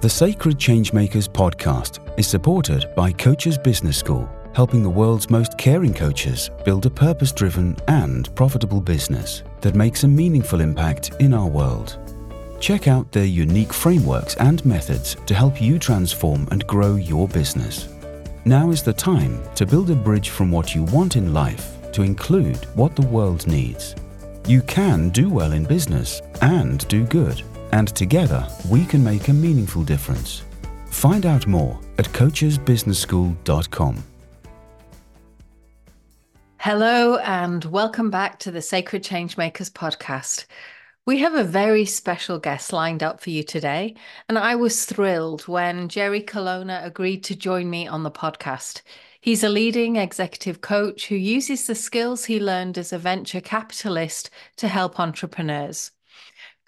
[0.00, 5.92] The Sacred Changemakers podcast is supported by Coaches Business School, helping the world's most caring
[5.92, 11.46] coaches build a purpose driven and profitable business that makes a meaningful impact in our
[11.46, 11.98] world.
[12.60, 17.90] Check out their unique frameworks and methods to help you transform and grow your business.
[18.46, 22.00] Now is the time to build a bridge from what you want in life to
[22.00, 23.94] include what the world needs.
[24.46, 27.42] You can do well in business and do good,
[27.72, 30.42] and together we can make a meaningful difference.
[30.90, 34.04] Find out more at coachesbusinessschool.com.
[36.58, 40.44] Hello, and welcome back to the Sacred Changemakers podcast.
[41.06, 43.94] We have a very special guest lined up for you today,
[44.28, 48.82] and I was thrilled when Jerry Colonna agreed to join me on the podcast.
[49.22, 54.28] He's a leading executive coach who uses the skills he learned as a venture capitalist
[54.56, 55.92] to help entrepreneurs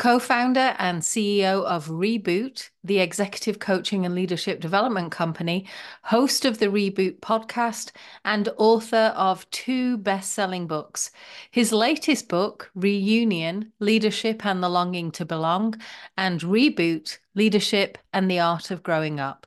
[0.03, 5.65] co founder and CEO of Reboot, the executive coaching and leadership development company,
[6.03, 7.93] host of the Reboot podcast,
[8.25, 11.13] and author of two best selling books.
[11.53, 15.81] His latest book, Reunion Leadership and the Longing to Belong,
[16.17, 19.47] and Reboot Leadership and the Art of Growing Up.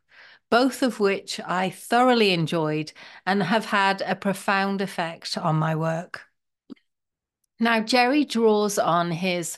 [0.49, 2.93] Both of which I thoroughly enjoyed
[3.25, 6.21] and have had a profound effect on my work.
[7.59, 9.57] Now, Jerry draws on his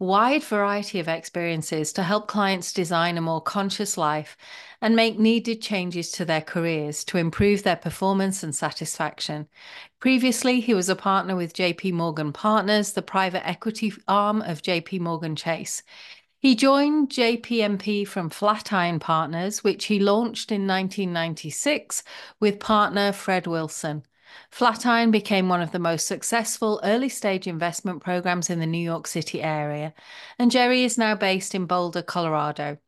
[0.00, 4.36] wide variety of experiences to help clients design a more conscious life
[4.80, 9.46] and make needed changes to their careers to improve their performance and satisfaction.
[10.00, 15.00] Previously, he was a partner with JP Morgan Partners, the private equity arm of JP
[15.00, 15.82] Morgan Chase.
[16.38, 22.02] He joined JPMP from Flatiron Partners, which he launched in 1996
[22.40, 24.04] with partner Fred Wilson.
[24.50, 29.06] Flatiron became one of the most successful early stage investment programs in the New York
[29.06, 29.94] City area,
[30.38, 32.78] and Jerry is now based in Boulder, Colorado.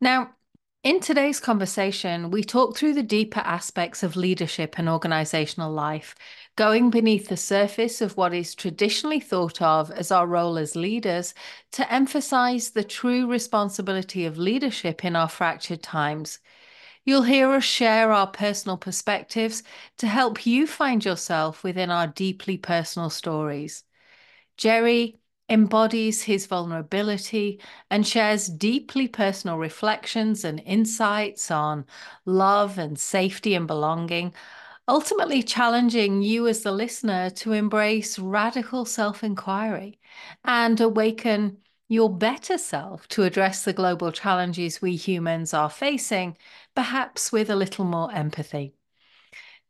[0.00, 0.34] Now,
[0.82, 6.14] in today's conversation, we talk through the deeper aspects of leadership and organizational life,
[6.56, 11.32] going beneath the surface of what is traditionally thought of as our role as leaders
[11.72, 16.38] to emphasize the true responsibility of leadership in our fractured times.
[17.04, 19.62] You'll hear us share our personal perspectives
[19.98, 23.84] to help you find yourself within our deeply personal stories.
[24.56, 27.60] Jerry embodies his vulnerability
[27.90, 31.86] and shares deeply personal reflections and insights on
[32.24, 34.32] love and safety and belonging,
[34.88, 39.98] ultimately challenging you as the listener to embrace radical self inquiry
[40.44, 46.36] and awaken your better self to address the global challenges we humans are facing,
[46.74, 48.74] perhaps with a little more empathy.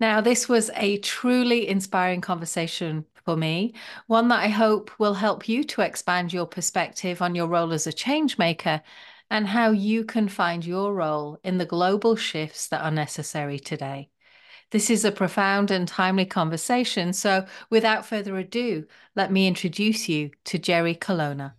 [0.01, 3.75] Now, this was a truly inspiring conversation for me,
[4.07, 7.87] one that I hope will help you to expand your perspective on your role as
[7.87, 8.83] a change maker
[9.31, 14.11] and how you can find your role in the global shifts that are necessary today.
[14.71, 17.13] This is a profound and timely conversation.
[17.13, 21.55] So, without further ado, let me introduce you to Jerry Colonna.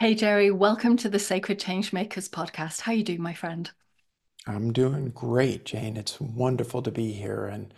[0.00, 2.82] Hey Jerry, welcome to the Sacred Changemakers podcast.
[2.82, 3.70] How you doing, my friend?
[4.46, 5.96] I'm doing great, Jane.
[5.96, 7.46] It's wonderful to be here.
[7.46, 7.74] And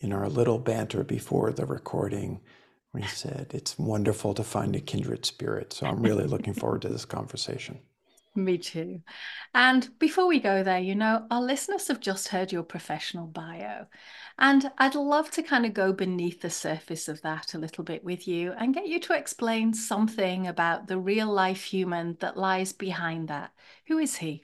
[0.00, 2.40] in our little banter before the recording,
[2.92, 5.72] we said it's wonderful to find a kindred spirit.
[5.72, 7.80] So I'm really looking forward to this conversation.
[8.34, 9.00] Me too.
[9.54, 13.86] And before we go there, you know, our listeners have just heard your professional bio.
[14.38, 18.04] And I'd love to kind of go beneath the surface of that a little bit
[18.04, 22.74] with you and get you to explain something about the real life human that lies
[22.74, 23.52] behind that.
[23.88, 24.42] Who is he?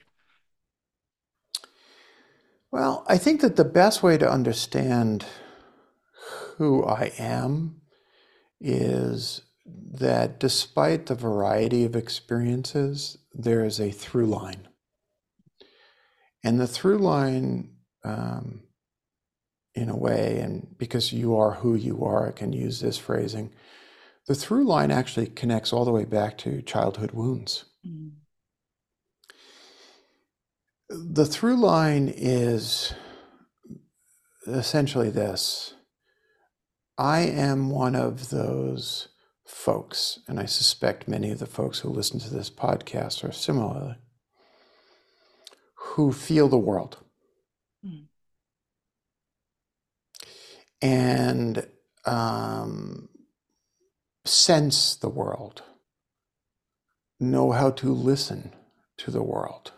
[2.73, 5.27] Well, I think that the best way to understand
[6.57, 7.81] who I am
[8.59, 14.67] is that despite the variety of experiences, there is a through line.
[16.43, 18.63] And the through line, um,
[19.75, 23.53] in a way, and because you are who you are, I can use this phrasing.
[24.25, 27.65] The through line actually connects all the way back to childhood wounds.
[27.85, 28.13] Mm
[30.93, 32.93] the through line is
[34.47, 35.73] essentially this
[36.97, 39.07] I am one of those
[39.47, 43.97] folks, and I suspect many of the folks who listen to this podcast are similar,
[45.75, 46.97] who feel the world.
[47.83, 48.05] Mm.
[50.81, 51.67] And
[52.05, 53.09] um,
[54.25, 55.63] sense the world,
[57.19, 58.53] know how to listen
[58.97, 59.71] to the world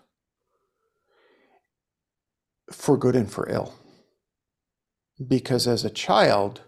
[2.71, 3.73] for good and for ill.
[5.27, 6.61] Because as a child,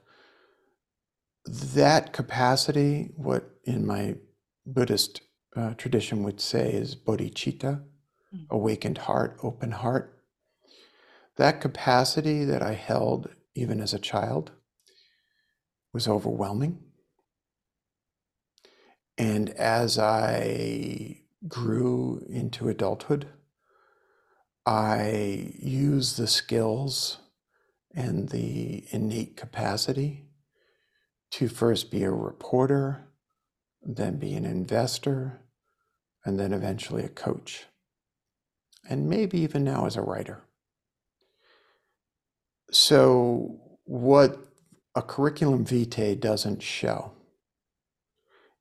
[1.45, 4.15] that capacity, what in my
[4.65, 5.21] Buddhist
[5.55, 7.83] uh, tradition would say is bodhicitta,
[8.33, 8.45] mm.
[8.49, 10.13] awakened heart, open heart.
[11.37, 14.51] That capacity that I held even as a child
[15.93, 16.79] was overwhelming.
[19.17, 23.27] And as I grew into adulthood,
[24.67, 27.19] I use the skills
[27.95, 30.25] and the innate capacity
[31.31, 33.07] to first be a reporter,
[33.81, 35.39] then be an investor,
[36.25, 37.65] and then eventually a coach,
[38.89, 40.43] and maybe even now as a writer.
[42.71, 44.37] So, what
[44.95, 47.13] a curriculum vitae doesn't show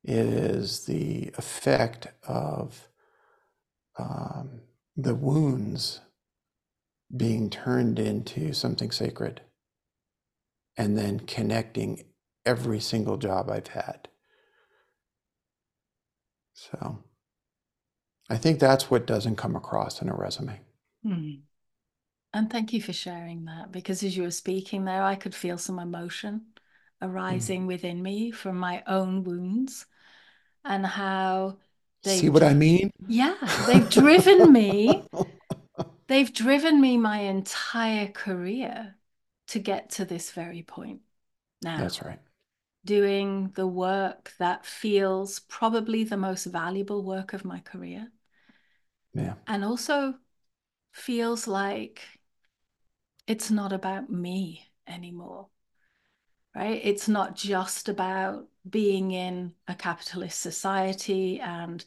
[0.05, 2.87] is the effect of
[3.99, 4.61] um,
[4.97, 6.01] the wounds
[7.15, 9.41] being turned into something sacred
[10.75, 12.03] and then connecting
[12.45, 14.09] every single job I've had.
[16.53, 17.03] So
[18.29, 20.59] I think that's what doesn't come across in a resume.
[21.03, 21.31] Hmm.
[22.33, 25.57] And thank you for sharing that because as you were speaking there, I could feel
[25.57, 26.47] some emotion
[27.01, 27.67] arising mm.
[27.67, 29.85] within me from my own wounds
[30.65, 31.57] and how
[32.07, 32.91] they see what I mean?
[33.07, 33.35] Yeah,
[33.67, 35.03] they've driven me.
[36.07, 38.95] they've driven me my entire career
[39.47, 41.01] to get to this very point.
[41.61, 42.19] Now, that's right
[42.87, 48.07] doing the work that feels probably the most valuable work of my career.
[49.13, 49.33] Yeah.
[49.45, 50.15] And also
[50.93, 52.01] feels like
[53.27, 55.49] it's not about me anymore.
[56.55, 56.81] Right?
[56.83, 61.83] It's not just about being in a capitalist society and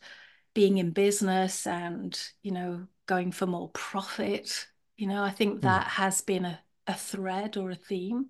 [0.55, 4.67] being in business and, you know, going for more profit.
[4.97, 5.61] You know, I think hmm.
[5.61, 5.91] that mm.
[5.91, 8.27] has been a, a thread or a theme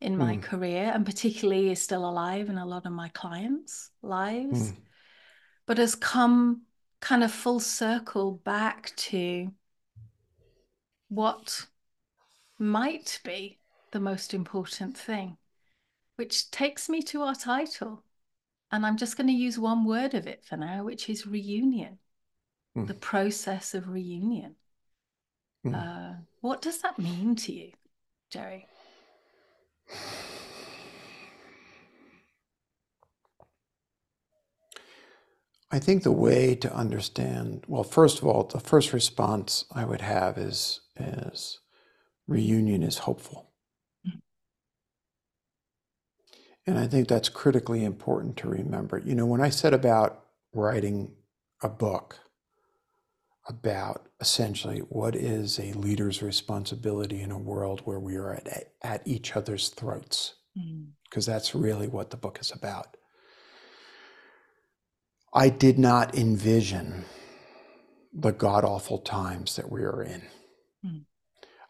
[0.00, 0.42] in my mm.
[0.42, 4.76] career and particularly is still alive in a lot of my clients' lives, mm.
[5.66, 6.62] but has come
[7.00, 9.50] kind of full circle back to
[11.08, 11.66] what
[12.58, 13.58] might be
[13.92, 15.36] the most important thing,
[16.16, 18.02] which takes me to our title.
[18.72, 21.98] And I'm just going to use one word of it for now, which is reunion,
[22.76, 22.86] mm.
[22.86, 24.56] the process of reunion.
[25.64, 25.74] Mm.
[25.74, 27.72] Uh, what does that mean to you,
[28.30, 28.66] Jerry?
[35.70, 40.00] I think the way to understand, well, first of all, the first response I would
[40.00, 41.58] have is, is
[42.28, 43.50] reunion is hopeful.
[44.06, 44.20] Mm.
[46.66, 48.98] And I think that's critically important to remember.
[48.98, 51.12] You know, when I said about writing
[51.62, 52.18] a book
[53.48, 59.06] about essentially what is a leader's responsibility in a world where we are at, at
[59.06, 60.34] each other's throats,
[61.08, 61.28] because mm.
[61.28, 62.96] that's really what the book is about.
[65.32, 67.04] I did not envision
[68.12, 70.22] the god awful times that we are in.
[70.84, 71.04] Mm.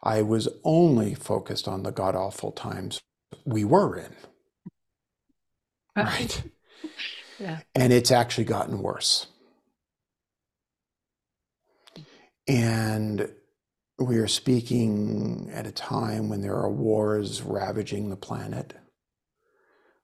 [0.01, 3.01] I was only focused on the god awful times
[3.45, 4.15] we were in.
[5.97, 6.43] Right.
[7.39, 7.59] yeah.
[7.75, 9.27] And it's actually gotten worse.
[12.47, 13.29] And
[13.99, 18.73] we are speaking at a time when there are wars ravaging the planet,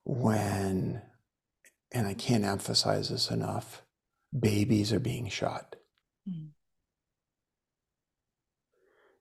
[0.03, 1.01] when,
[1.91, 3.83] and I can't emphasize this enough,
[4.37, 5.75] babies are being shot.
[6.27, 6.49] Mm.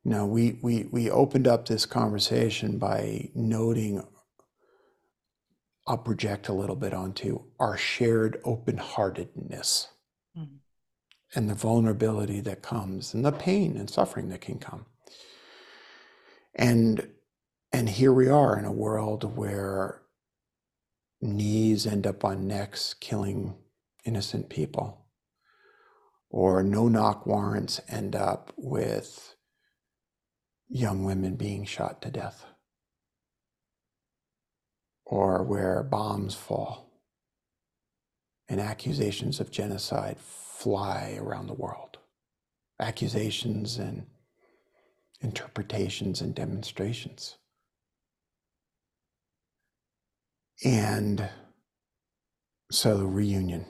[0.05, 4.03] Now, we, we, we opened up this conversation by noting,
[5.87, 9.89] I'll project a little bit onto our shared open heartedness.
[10.37, 10.59] Mm
[11.35, 14.87] and the vulnerability that comes and the pain and suffering that can come.
[16.55, 17.09] And
[17.73, 20.03] and here we are in a world where
[21.23, 23.55] knees end up on necks killing
[24.05, 25.07] innocent people
[26.29, 29.35] or no knock warrants end up with
[30.69, 32.45] young women being shot to death
[35.07, 36.91] or where bombs fall
[38.49, 41.99] and accusations of genocide fly around the world.
[42.81, 44.07] Accusations and
[45.21, 47.39] interpretations and demonstrations.
[50.65, 51.29] And
[52.71, 53.67] so reunion.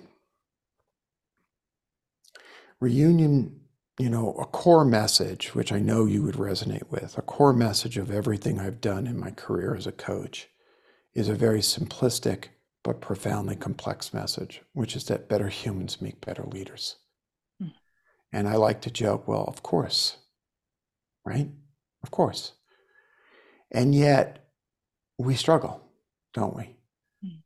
[2.81, 3.61] Reunion,
[3.99, 7.97] you know, a core message, which I know you would resonate with, a core message
[7.97, 10.49] of everything I've done in my career as a coach
[11.15, 12.47] is a very simplistic
[12.83, 16.97] but profoundly complex message, which is that better humans make better leaders.
[17.63, 17.73] Mm.
[18.33, 20.17] And I like to joke, well, of course,
[21.25, 21.49] right?
[22.03, 22.53] Of course.
[23.71, 24.51] And yet
[25.19, 25.81] we struggle,
[26.35, 26.77] don't we?
[27.25, 27.43] Mm.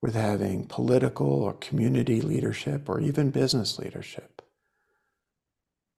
[0.00, 4.42] With having political or community leadership or even business leadership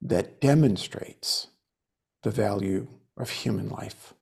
[0.01, 1.47] that demonstrates
[2.23, 4.14] the value of human life,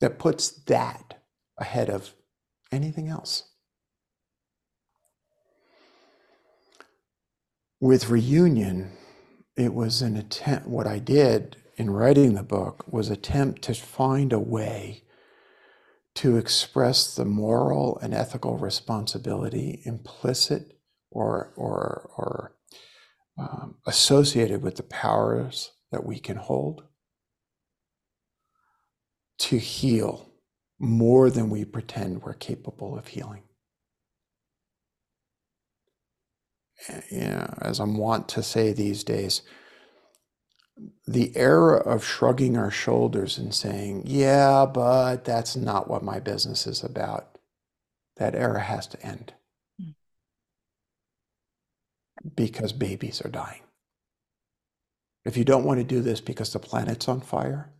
[0.00, 1.22] that puts that
[1.58, 2.14] ahead of
[2.70, 3.44] anything else.
[7.80, 8.92] With reunion,
[9.56, 14.32] it was an attempt, what I did in writing the book was attempt to find
[14.32, 15.02] a way
[16.14, 20.78] to express the moral and ethical responsibility implicit
[21.10, 22.56] or, or, or
[23.38, 26.84] um, associated with the powers that we can hold
[29.38, 30.30] to heal
[30.78, 33.42] more than we pretend we're capable of healing.
[37.10, 39.42] You know, as I'm wont to say these days,
[41.06, 46.66] the era of shrugging our shoulders and saying, yeah, but that's not what my business
[46.66, 47.38] is about,
[48.16, 49.32] that era has to end.
[49.80, 49.94] Mm.
[52.34, 53.62] Because babies are dying.
[55.24, 57.72] If you don't want to do this because the planet's on fire,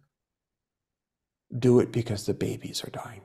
[1.56, 3.22] do it because the babies are dying.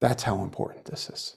[0.00, 1.36] That's how important this is.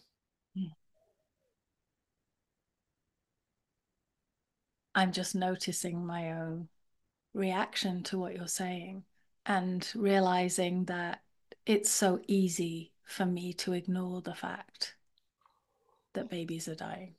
[4.98, 6.70] I'm just noticing my own
[7.36, 9.04] reaction to what you're saying
[9.46, 11.22] and realizing that
[11.68, 14.96] it's so easy for me to ignore the fact
[16.16, 17.14] that babies are dying.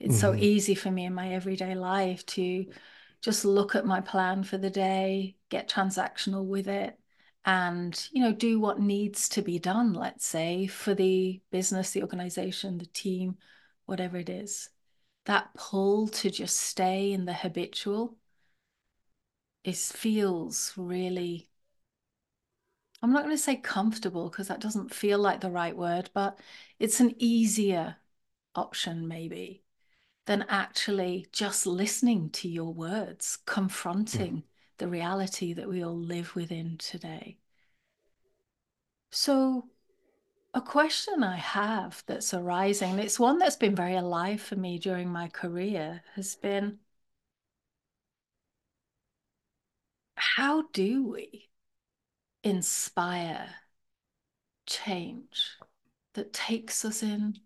[0.00, 0.20] It's mm-hmm.
[0.20, 2.66] so easy for me in my everyday life to
[3.26, 6.96] just look at my plan for the day, get transactional with it,
[7.44, 12.02] and you know do what needs to be done let's say for the business the
[12.02, 13.36] organization the team
[13.86, 14.70] whatever it is.
[15.24, 18.16] That pull to just stay in the habitual
[19.64, 21.48] is feels really
[23.02, 26.38] I'm not going to say comfortable because that doesn't feel like the right word, but
[26.78, 27.96] it's an easier
[28.54, 29.65] option maybe
[30.26, 34.42] than actually just listening to your words, confronting mm.
[34.78, 37.38] the reality that we all live within today.
[39.10, 39.68] So,
[40.52, 45.08] a question I have that's arising, it's one that's been very alive for me during
[45.08, 46.78] my career, has been
[50.16, 51.50] how do we
[52.42, 53.54] inspire
[54.66, 55.56] change
[56.14, 57.38] that takes us in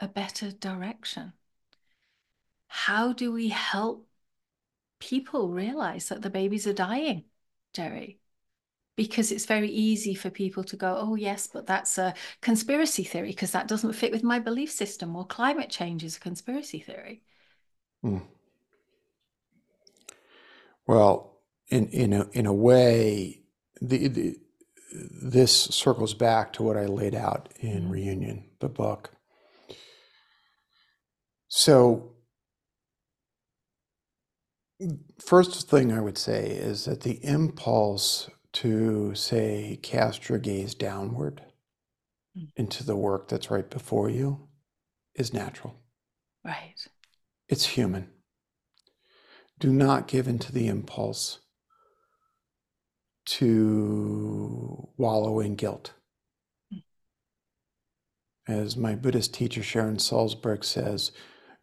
[0.00, 1.32] a better direction?
[2.74, 4.06] How do we help
[4.98, 7.24] people realize that the babies are dying,
[7.72, 8.18] Jerry?
[8.96, 13.30] because it's very easy for people to go, oh, yes, but that's a conspiracy theory
[13.30, 17.22] because that doesn't fit with my belief system, or climate change is a conspiracy theory.
[18.02, 18.18] Hmm.
[20.86, 21.38] Well,
[21.68, 23.42] in, in, a, in a way,
[23.80, 24.36] the, the,
[24.92, 27.90] this circles back to what I laid out in mm-hmm.
[27.90, 29.10] Reunion, the book.
[31.48, 32.13] So,
[35.20, 41.42] first thing I would say is that the impulse to say cast your gaze downward
[42.36, 42.48] mm.
[42.56, 44.48] into the work that's right before you
[45.14, 45.74] is natural.
[46.44, 46.74] Right.
[47.48, 48.10] It's human.
[49.58, 51.40] Do not give into the impulse
[53.26, 55.94] to wallow in guilt.
[56.72, 56.82] Mm.
[58.46, 61.12] As my Buddhist teacher Sharon Salzberg says,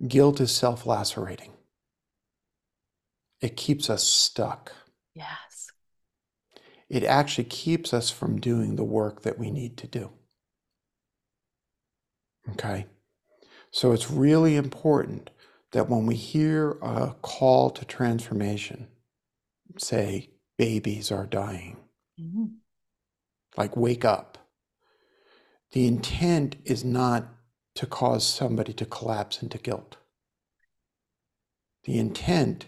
[0.08, 1.54] guilt is self lacerating.
[3.42, 4.72] It keeps us stuck.
[5.14, 5.52] Yes
[6.92, 10.12] it actually keeps us from doing the work that we need to do.
[12.50, 12.86] Okay?
[13.72, 15.30] So it's really important
[15.72, 18.90] that when we hear a call to transformation,
[19.78, 21.78] say, babies are dying,
[22.20, 22.48] mm-hmm.
[23.56, 24.38] like wake up,
[25.72, 27.26] the intent is not
[27.76, 29.96] to cause somebody to collapse into guilt.
[31.86, 32.66] The intent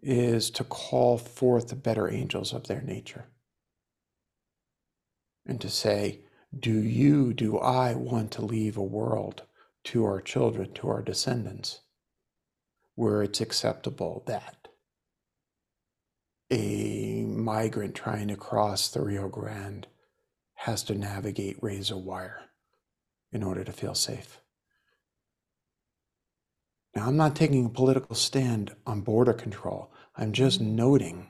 [0.00, 3.26] is to call forth the better angels of their nature
[5.48, 6.20] and to say,
[6.56, 9.42] do you, do I want to leave a world
[9.84, 11.80] to our children, to our descendants,
[12.94, 14.68] where it's acceptable that
[16.50, 19.86] a migrant trying to cross the Rio Grande
[20.54, 22.42] has to navigate razor wire
[23.32, 24.40] in order to feel safe?
[26.98, 29.92] Now, I'm not taking a political stand on border control.
[30.16, 31.28] I'm just noting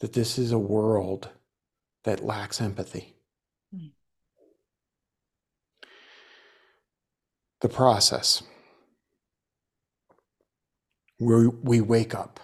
[0.00, 1.30] that this is a world
[2.04, 3.16] that lacks empathy.
[3.74, 3.92] Mm.
[7.62, 8.42] The process
[11.16, 12.38] where we wake up,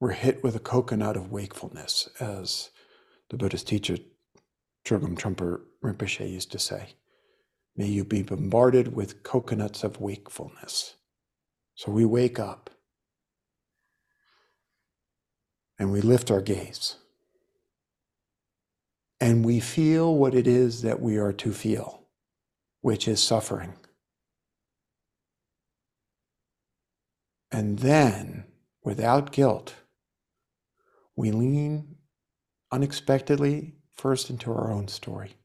[0.00, 2.68] we're hit with a coconut of wakefulness, as
[3.30, 3.96] the Buddhist teacher
[4.84, 6.88] Chogyam Trungpa Rinpoche used to say.
[7.78, 10.96] May you be bombarded with coconuts of wakefulness
[11.76, 12.70] So we wake up
[15.78, 16.96] and we lift our gaze
[19.20, 22.04] and we feel what it is that we are to feel,
[22.82, 23.74] which is suffering.
[27.52, 28.46] And then,
[28.84, 29.74] without guilt,
[31.16, 31.96] we lean
[32.72, 35.37] unexpectedly first into our own story.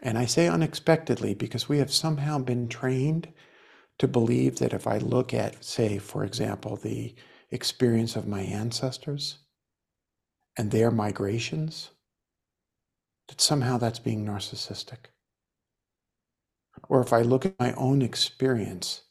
[0.00, 3.28] And I say unexpectedly because we have somehow been trained
[3.98, 7.14] to believe that if I look at, say, for example, the
[7.50, 9.38] experience of my ancestors
[10.56, 11.90] and their migrations,
[13.28, 15.06] that somehow that's being narcissistic.
[16.88, 19.02] Or if I look at my own experience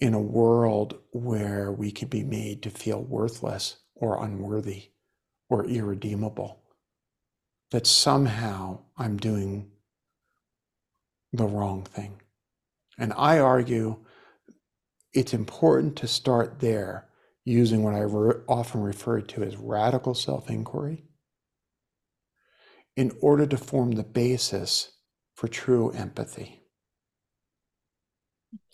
[0.00, 4.90] in a world where we can be made to feel worthless or unworthy
[5.50, 6.62] or irredeemable,
[7.70, 9.71] that somehow I'm doing
[11.32, 12.20] the wrong thing.
[12.98, 14.04] And I argue
[15.12, 17.08] it's important to start there
[17.44, 21.04] using what I re- often refer to as radical self inquiry
[22.96, 24.92] in order to form the basis
[25.34, 26.60] for true empathy.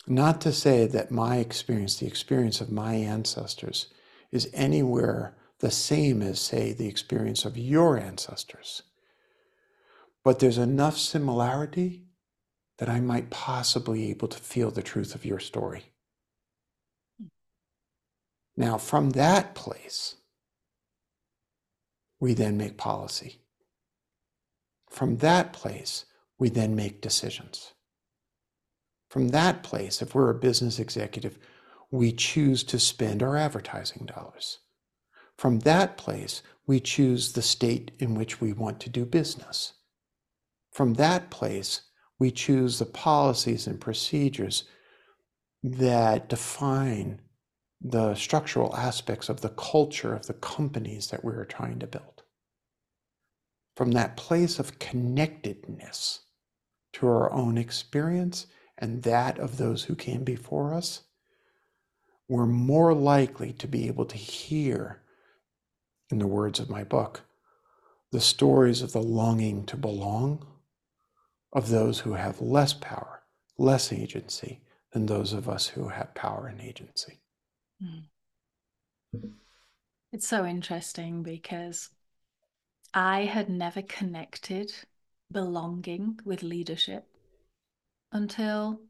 [0.07, 3.87] Not to say that my experience, the experience of my ancestors,
[4.31, 8.83] is anywhere the same as, say, the experience of your ancestors.
[10.23, 12.08] But there's enough similarity
[12.79, 15.83] that I might possibly be able to feel the truth of your story.
[18.55, 20.15] Now, from that place,
[22.19, 23.41] we then make policy.
[24.89, 26.05] From that place,
[26.37, 27.73] we then make decisions.
[29.09, 31.37] From that place, if we're a business executive,
[31.91, 34.59] we choose to spend our advertising dollars.
[35.37, 39.73] From that place, we choose the state in which we want to do business.
[40.71, 41.81] From that place,
[42.19, 44.65] we choose the policies and procedures
[45.63, 47.21] that define
[47.81, 52.23] the structural aspects of the culture of the companies that we are trying to build.
[53.75, 56.21] From that place of connectedness
[56.93, 61.03] to our own experience and that of those who came before us,
[62.27, 65.01] we're more likely to be able to hear,
[66.11, 67.21] in the words of my book,
[68.11, 70.45] the stories of the longing to belong
[71.53, 73.21] of those who have less power,
[73.57, 77.19] less agency than those of us who have power and agency.
[77.81, 79.19] Hmm.
[80.11, 81.89] It's so interesting because
[82.93, 84.73] I had never connected
[85.31, 87.05] belonging with leadership
[88.11, 88.81] until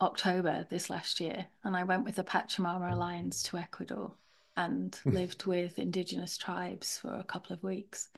[0.00, 1.46] October this last year.
[1.64, 4.12] And I went with the Pachamama Alliance to Ecuador
[4.56, 5.10] and hmm.
[5.10, 8.08] lived with indigenous tribes for a couple of weeks.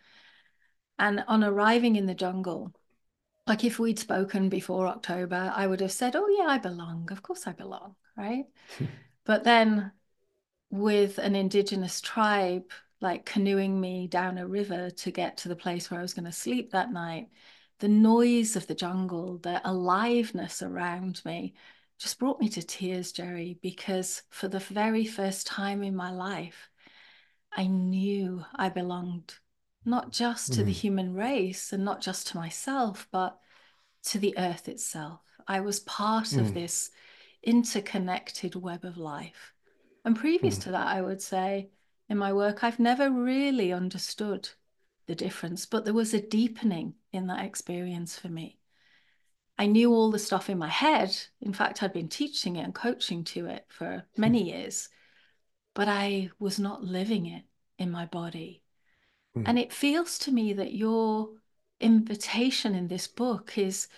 [0.98, 2.72] And on arriving in the jungle,
[3.48, 7.08] like if we'd spoken before October, I would have said, Oh, yeah, I belong.
[7.10, 7.94] Of course I belong.
[8.16, 8.44] Right.
[9.24, 9.92] but then
[10.70, 15.90] with an indigenous tribe, like canoeing me down a river to get to the place
[15.90, 17.28] where I was going to sleep that night,
[17.78, 21.54] the noise of the jungle, the aliveness around me
[21.98, 26.70] just brought me to tears, Jerry, because for the very first time in my life,
[27.52, 29.34] I knew I belonged
[29.88, 30.66] not just to mm.
[30.66, 33.38] the human race and not just to myself, but
[34.04, 35.20] to the earth itself.
[35.46, 36.40] I was part mm.
[36.40, 36.90] of this
[37.42, 39.54] interconnected web of life.
[40.04, 40.62] And previous mm.
[40.64, 41.70] to that, I would say
[42.08, 44.48] in my work, I've never really understood
[45.06, 48.58] the difference, but there was a deepening in that experience for me.
[49.58, 51.16] I knew all the stuff in my head.
[51.40, 54.88] In fact, I'd been teaching it and coaching to it for many years,
[55.74, 57.42] but I was not living it
[57.78, 58.62] in my body.
[59.38, 59.44] Mm.
[59.46, 61.30] And it feels to me that your
[61.80, 63.88] invitation in this book is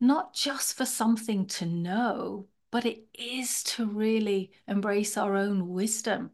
[0.00, 6.30] not just for something to know, but it is to really embrace our own wisdom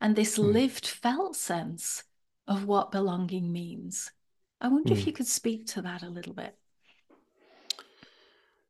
[0.00, 0.52] and this mm.
[0.52, 2.04] lived felt sense
[2.46, 4.10] of what belonging means.
[4.60, 4.98] I wonder mm.
[4.98, 6.56] if you could speak to that a little bit.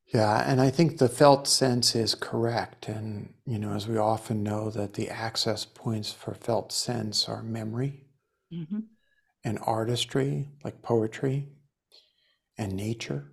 [0.06, 2.88] Yeah, and I think the felt sense is correct.
[2.88, 7.44] And, you know, as we often know, that the access points for felt sense are
[7.44, 8.02] memory
[8.52, 8.80] mm-hmm.
[9.44, 11.48] And artistry, like poetry,
[12.58, 13.32] and nature.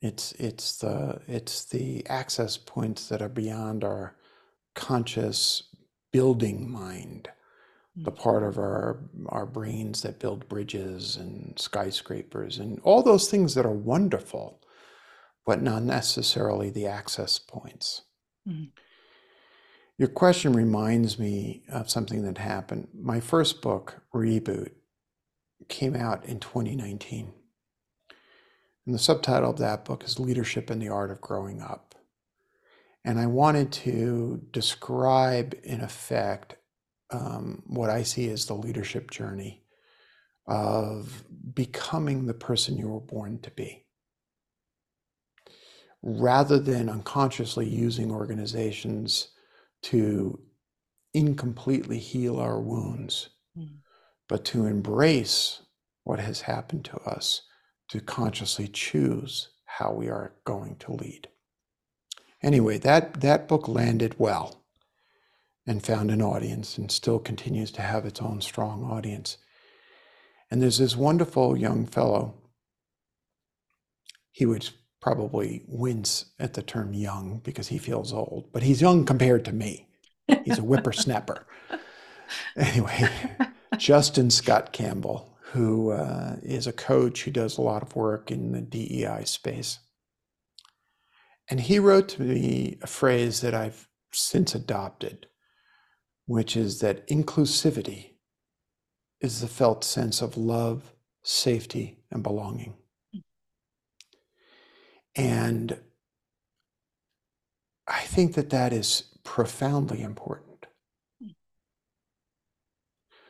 [0.00, 4.16] It's, it's, the, it's the access points that are beyond our
[4.74, 5.64] conscious
[6.12, 7.28] building mind,
[7.96, 8.16] the mm.
[8.16, 13.66] part of our, our brains that build bridges and skyscrapers and all those things that
[13.66, 14.60] are wonderful,
[15.44, 18.02] but not necessarily the access points.
[18.46, 18.68] Mm.
[19.98, 22.88] Your question reminds me of something that happened.
[22.94, 24.72] My first book, Reboot,
[25.68, 27.32] came out in 2019.
[28.86, 31.94] And the subtitle of that book is Leadership and the Art of Growing Up.
[33.04, 36.56] And I wanted to describe, in effect,
[37.10, 39.62] um, what I see as the leadership journey
[40.46, 41.24] of
[41.54, 43.84] becoming the person you were born to be.
[46.02, 49.28] Rather than unconsciously using organizations
[49.82, 50.38] to
[51.14, 53.30] incompletely heal our wounds.
[54.28, 55.62] But to embrace
[56.04, 57.42] what has happened to us,
[57.88, 61.28] to consciously choose how we are going to lead.
[62.42, 64.64] Anyway, that, that book landed well
[65.66, 69.38] and found an audience and still continues to have its own strong audience.
[70.50, 72.34] And there's this wonderful young fellow.
[74.30, 74.68] He would
[75.00, 79.52] probably wince at the term young because he feels old, but he's young compared to
[79.52, 79.88] me.
[80.44, 81.46] He's a whippersnapper.
[82.56, 83.08] anyway,
[83.78, 88.52] Justin Scott Campbell, who uh, is a coach who does a lot of work in
[88.52, 89.78] the DEI space.
[91.48, 95.26] And he wrote to me a phrase that I've since adopted,
[96.26, 98.14] which is that inclusivity
[99.20, 102.74] is the felt sense of love, safety, and belonging.
[105.14, 105.78] And
[107.88, 110.45] I think that that is profoundly important.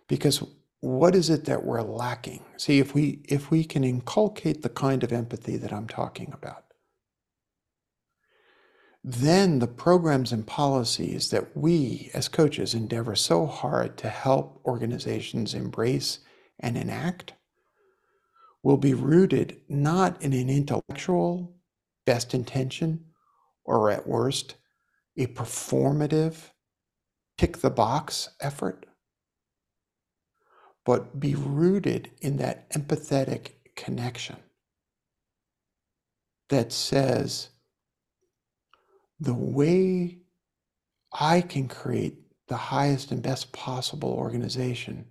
[0.09, 0.43] Because
[0.81, 2.45] what is it that we're lacking?
[2.57, 6.65] See, if we if we can inculcate the kind of empathy that I'm talking about,
[9.03, 15.55] then the programs and policies that we as coaches endeavor so hard to help organizations
[15.55, 16.19] embrace
[16.61, 17.33] and enact
[18.63, 21.55] will be rooted not in an intellectual
[22.05, 23.05] best intention
[23.65, 24.57] or at worst
[25.17, 26.51] a performative
[27.39, 28.87] tick the box effort
[30.87, 34.37] but be rooted in that empathetic connection
[36.49, 37.51] that says
[39.19, 40.19] the way
[41.13, 45.07] I can create the highest and best possible organization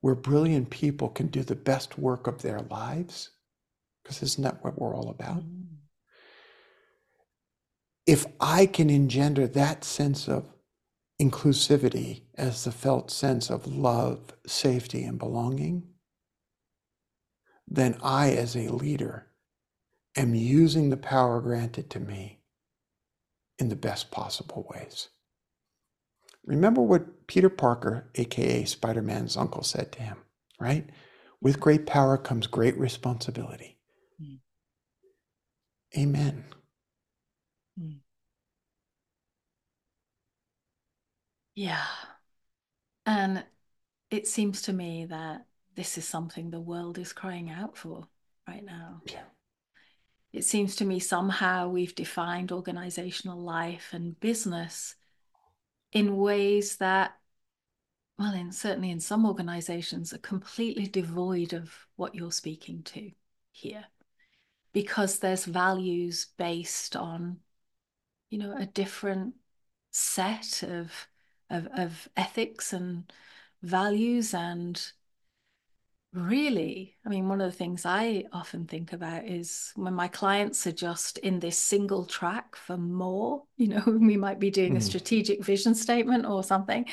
[0.00, 3.30] where brilliant people can do the best work of their lives,
[4.02, 5.44] because isn't that what we're all about?
[5.44, 5.66] Mm.
[8.06, 10.46] If I can engender that sense of
[11.20, 15.84] inclusivity as the felt sense of love, safety, and belonging,
[17.68, 19.28] then I, as a leader,
[20.16, 22.40] am using the power granted to me
[23.58, 25.08] in the best possible ways.
[26.46, 30.18] Remember what Peter Parker, aka Spider Man's uncle, said to him,
[30.60, 30.88] right?
[31.40, 33.78] With great power comes great responsibility.
[34.22, 34.38] Mm.
[35.98, 36.44] Amen.
[37.80, 37.98] Mm.
[41.60, 41.86] Yeah.
[43.06, 43.44] And
[44.10, 48.06] it seems to me that this is something the world is crying out for
[48.46, 49.02] right now.
[49.06, 49.22] Yeah
[50.32, 54.94] it seems to me somehow we've defined organizational life and business
[55.92, 57.16] in ways that
[58.18, 63.10] well in certainly in some organizations are completely devoid of what you're speaking to
[63.50, 63.84] here
[64.72, 67.38] because there's values based on
[68.30, 69.34] you know a different
[69.90, 71.08] set of
[71.50, 73.12] of, of ethics and
[73.62, 74.92] values and
[76.12, 76.96] Really?
[77.06, 80.72] I mean, one of the things I often think about is when my clients are
[80.72, 84.78] just in this single track for more, you know, we might be doing mm.
[84.78, 86.86] a strategic vision statement or something.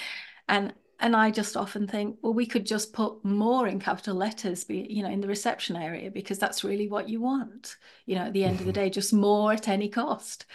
[0.48, 4.64] And and I just often think, well, we could just put more in capital letters,
[4.64, 7.76] be, you know, in the reception area, because that's really what you want.
[8.08, 8.68] You know, at the end mm-hmm.
[8.68, 8.86] of the mm-hmm.
[8.86, 10.46] day, just more at any cost.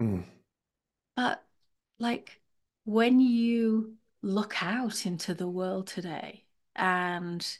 [0.00, 0.24] Mm.
[1.16, 1.42] But
[1.98, 2.40] like
[2.84, 6.44] when you look out into the world today
[6.76, 7.58] and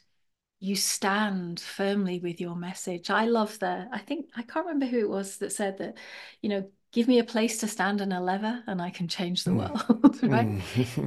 [0.59, 3.09] you stand firmly with your message.
[3.09, 5.97] I love the, I think, I can't remember who it was that said that,
[6.41, 9.43] you know, give me a place to stand and a lever and I can change
[9.43, 9.57] the mm.
[9.57, 10.47] world, right?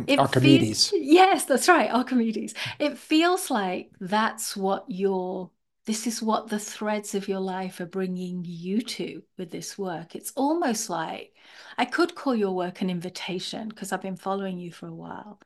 [0.06, 0.18] Mm.
[0.18, 0.90] Archimedes.
[0.90, 2.54] Fe- yes, that's right, Archimedes.
[2.78, 5.50] It feels like that's what your,
[5.86, 10.16] this is what the threads of your life are bringing you to with this work.
[10.16, 11.32] It's almost like,
[11.78, 15.40] I could call your work an invitation because I've been following you for a while,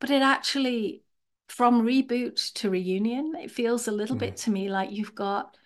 [0.00, 1.02] but it actually
[1.50, 4.20] from reboot to reunion, it feels a little mm.
[4.20, 5.56] bit to me like you've got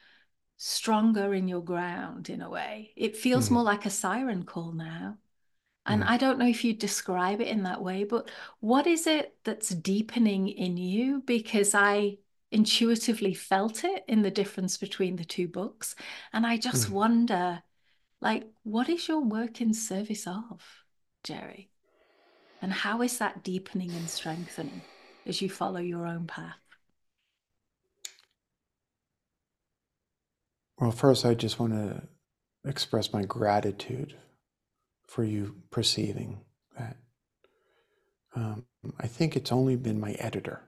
[0.56, 2.92] stronger in your ground in a way.
[2.96, 3.52] It feels mm.
[3.52, 5.18] more like a siren call now.
[5.86, 6.08] And mm.
[6.08, 8.30] I don't know if you describe it in that way, but
[8.60, 11.22] what is it that's deepening in you?
[11.26, 12.16] Because I
[12.54, 15.94] intuitively felt it in the difference between the two books.
[16.32, 16.92] And I just mm.
[16.92, 17.62] wonder,
[18.20, 20.62] like, what is your work in service of,
[21.22, 21.70] Jerry?
[22.62, 24.82] And how is that deepening and strengthening?
[25.26, 26.58] as you follow your own path?
[30.78, 32.02] Well, first, I just want to
[32.64, 34.14] express my gratitude
[35.06, 36.40] for you perceiving
[36.78, 36.96] that.
[38.34, 38.64] Um,
[38.98, 40.60] I think it's only been my editor,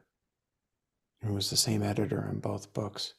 [1.27, 3.15] who was the same editor in both books,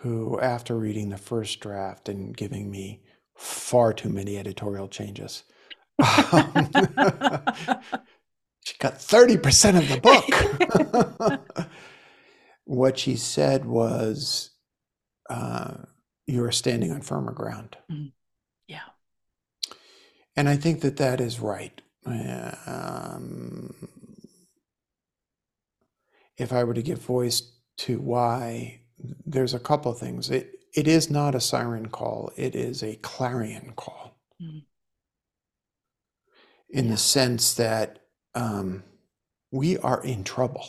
[0.00, 3.02] who, after reading the first draft and giving me
[3.36, 5.44] far too many editorial changes,
[5.98, 6.70] um,
[8.64, 11.48] she got 30% of the book.
[12.64, 14.50] what she said was,
[15.30, 15.74] uh,
[16.26, 17.76] You are standing on firmer ground.
[17.90, 18.08] Mm-hmm.
[18.66, 18.80] Yeah.
[20.36, 21.80] And I think that that is right.
[22.04, 23.88] Um,
[26.42, 28.80] if I were to give voice to why,
[29.24, 30.30] there's a couple things.
[30.30, 34.18] It it is not a siren call; it is a clarion call.
[34.40, 34.58] Mm-hmm.
[36.70, 36.90] In yeah.
[36.90, 38.00] the sense that
[38.34, 38.82] um,
[39.50, 40.66] we are in trouble.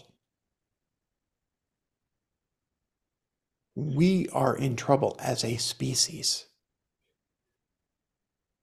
[3.76, 6.46] We are in trouble as a species.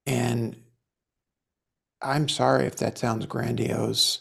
[0.06, 0.56] And
[2.00, 4.20] I'm sorry if that sounds grandiose.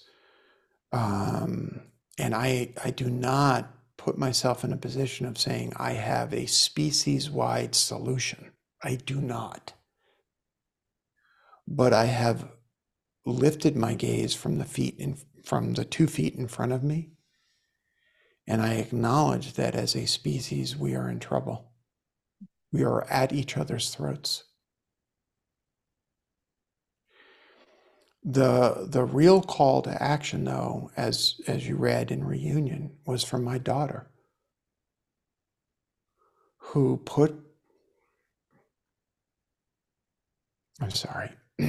[0.91, 1.81] Um,
[2.19, 6.45] and I, I do not put myself in a position of saying I have a
[6.45, 8.51] species wide solution.
[8.83, 9.73] I do not.
[11.67, 12.51] But I have
[13.25, 17.11] lifted my gaze from the feet in, from the two feet in front of me
[18.49, 21.71] and I acknowledge that as a species we are in trouble.
[22.71, 24.43] We are at each other's throats.
[28.23, 33.43] The, the real call to action, though, as, as you read in Reunion, was from
[33.43, 34.11] my daughter,
[36.57, 37.33] who put,
[40.81, 41.31] I'm sorry,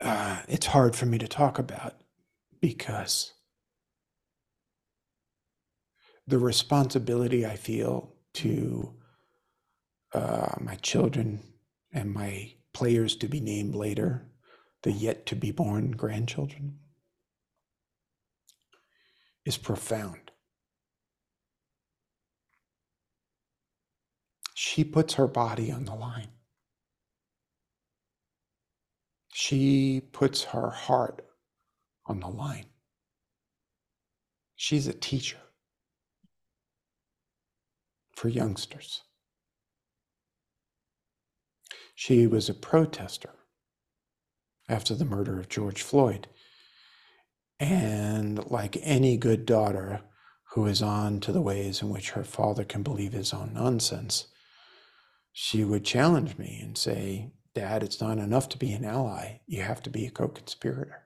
[0.00, 1.94] uh, it's hard for me to talk about
[2.60, 3.34] because
[6.26, 8.94] the responsibility I feel to
[10.12, 11.40] uh, my children
[11.92, 14.28] and my players to be named later,
[14.82, 16.78] the yet to be born grandchildren,
[19.44, 20.30] is profound.
[24.54, 26.28] She puts her body on the line.
[29.32, 31.24] She puts her heart
[32.06, 32.66] on the line.
[34.56, 35.38] She's a teacher
[38.12, 39.02] for youngsters.
[42.00, 43.34] She was a protester
[44.68, 46.28] after the murder of George Floyd.
[47.58, 50.02] And like any good daughter
[50.52, 54.28] who is on to the ways in which her father can believe his own nonsense,
[55.32, 59.40] she would challenge me and say, Dad, it's not enough to be an ally.
[59.48, 61.02] You have to be a co conspirator.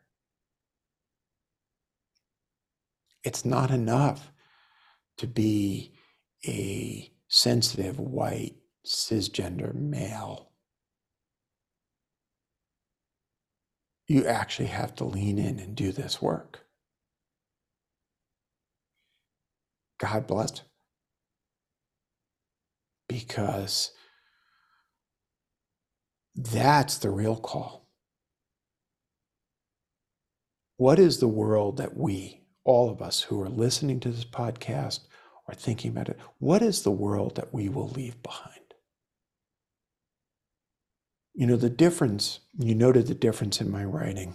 [3.24, 4.30] It's not enough
[5.16, 5.94] to be
[6.46, 10.51] a sensitive, white, cisgender male
[14.12, 16.66] you actually have to lean in and do this work.
[19.98, 20.60] God bless.
[23.08, 23.92] Because
[26.34, 27.88] that's the real call.
[30.76, 35.00] What is the world that we, all of us who are listening to this podcast
[35.48, 38.61] or thinking about it, what is the world that we will leave behind?
[41.34, 44.34] You know, the difference, you noted the difference in my writing.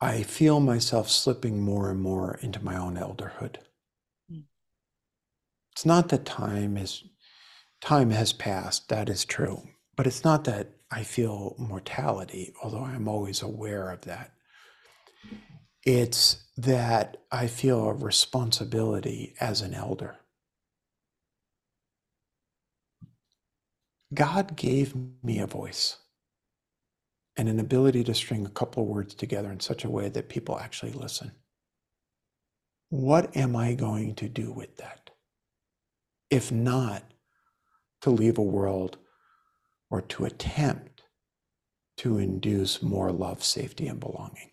[0.00, 3.56] I feel myself slipping more and more into my own elderhood.
[4.32, 4.44] Mm.
[5.72, 7.04] It's not that time is
[7.80, 9.62] time has passed, that is true.
[9.96, 14.32] But it's not that I feel mortality, although I'm always aware of that.
[15.84, 20.18] It's that I feel a responsibility as an elder.
[24.14, 25.98] God gave me a voice
[27.36, 30.28] and an ability to string a couple of words together in such a way that
[30.28, 31.32] people actually listen.
[32.90, 35.10] What am I going to do with that?
[36.30, 37.04] If not
[38.02, 38.98] to leave a world
[39.90, 41.02] or to attempt
[41.98, 44.52] to induce more love, safety, and belonging.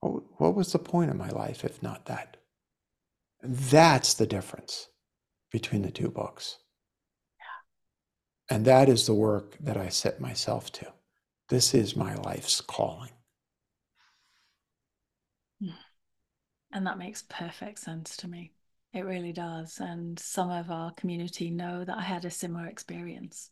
[0.00, 2.36] What was the point of my life if not that?
[3.42, 4.88] That's the difference
[5.50, 6.58] between the two books.
[8.48, 10.92] And that is the work that I set myself to.
[11.48, 13.10] This is my life's calling.
[16.72, 18.52] And that makes perfect sense to me.
[18.92, 19.80] It really does.
[19.80, 23.50] And some of our community know that I had a similar experience.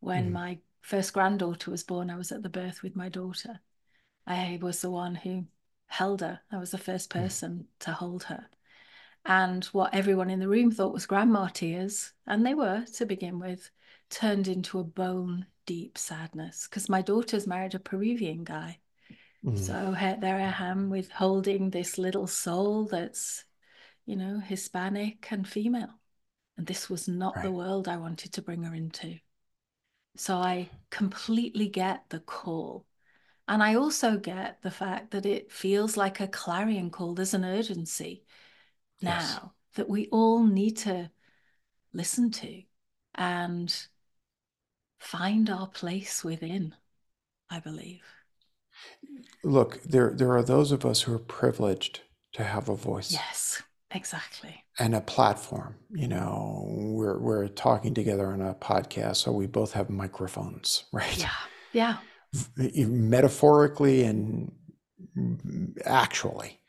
[0.00, 0.32] When mm.
[0.32, 3.60] my first granddaughter was born, I was at the birth with my daughter.
[4.26, 5.46] I was the one who
[5.86, 7.20] held her, I was the first mm.
[7.20, 7.84] person mm.
[7.86, 8.46] to hold her.
[9.24, 13.38] And what everyone in the room thought was grandma tears, and they were to begin
[13.38, 13.70] with,
[14.12, 18.78] turned into a bone deep sadness because my daughter's married a Peruvian guy.
[19.44, 19.58] Mm.
[19.58, 23.44] So there I am with holding this little soul that's,
[24.06, 25.98] you know, Hispanic and female.
[26.56, 27.44] And this was not right.
[27.44, 29.18] the world I wanted to bring her into.
[30.16, 32.86] So I completely get the call.
[33.48, 37.14] And I also get the fact that it feels like a clarion call.
[37.14, 38.24] There's an urgency
[39.00, 39.40] now yes.
[39.74, 41.10] that we all need to
[41.92, 42.62] listen to
[43.14, 43.86] and
[45.02, 46.74] find our place within,
[47.50, 48.02] I believe.
[49.44, 52.00] Look, there there are those of us who are privileged
[52.32, 53.12] to have a voice.
[53.12, 54.64] Yes, exactly.
[54.78, 55.76] And a platform.
[55.90, 61.18] You know, we're we're talking together on a podcast, so we both have microphones, right?
[61.18, 61.30] Yeah.
[61.72, 61.96] Yeah.
[62.56, 64.52] Metaphorically and
[65.84, 66.60] actually.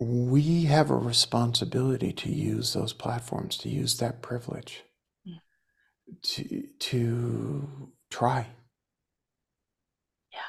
[0.00, 4.84] We have a responsibility to use those platforms, to use that privilege.
[6.22, 8.46] To to try
[10.32, 10.40] Yeah.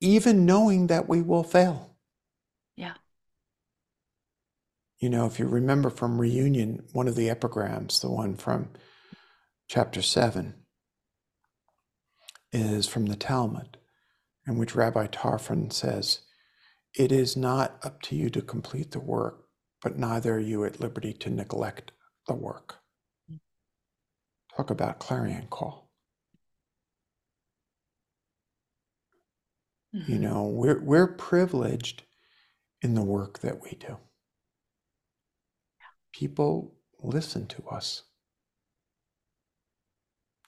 [0.00, 1.96] even knowing that we will fail.
[2.76, 2.94] Yeah.
[4.98, 8.70] You know, if you remember from Reunion, one of the epigrams, the one from
[9.68, 10.54] chapter 7,
[12.52, 13.78] is from the Talmud,
[14.46, 16.20] in which Rabbi Tarfon says,
[16.94, 19.48] It is not up to you to complete the work,
[19.82, 21.90] but neither are you at liberty to neglect
[22.28, 22.76] the work.
[24.56, 25.90] Talk about clarion call.
[29.94, 30.12] Mm-hmm.
[30.12, 32.02] You know, we're we're privileged
[32.82, 33.98] in the work that we do.
[36.12, 38.02] People listen to us.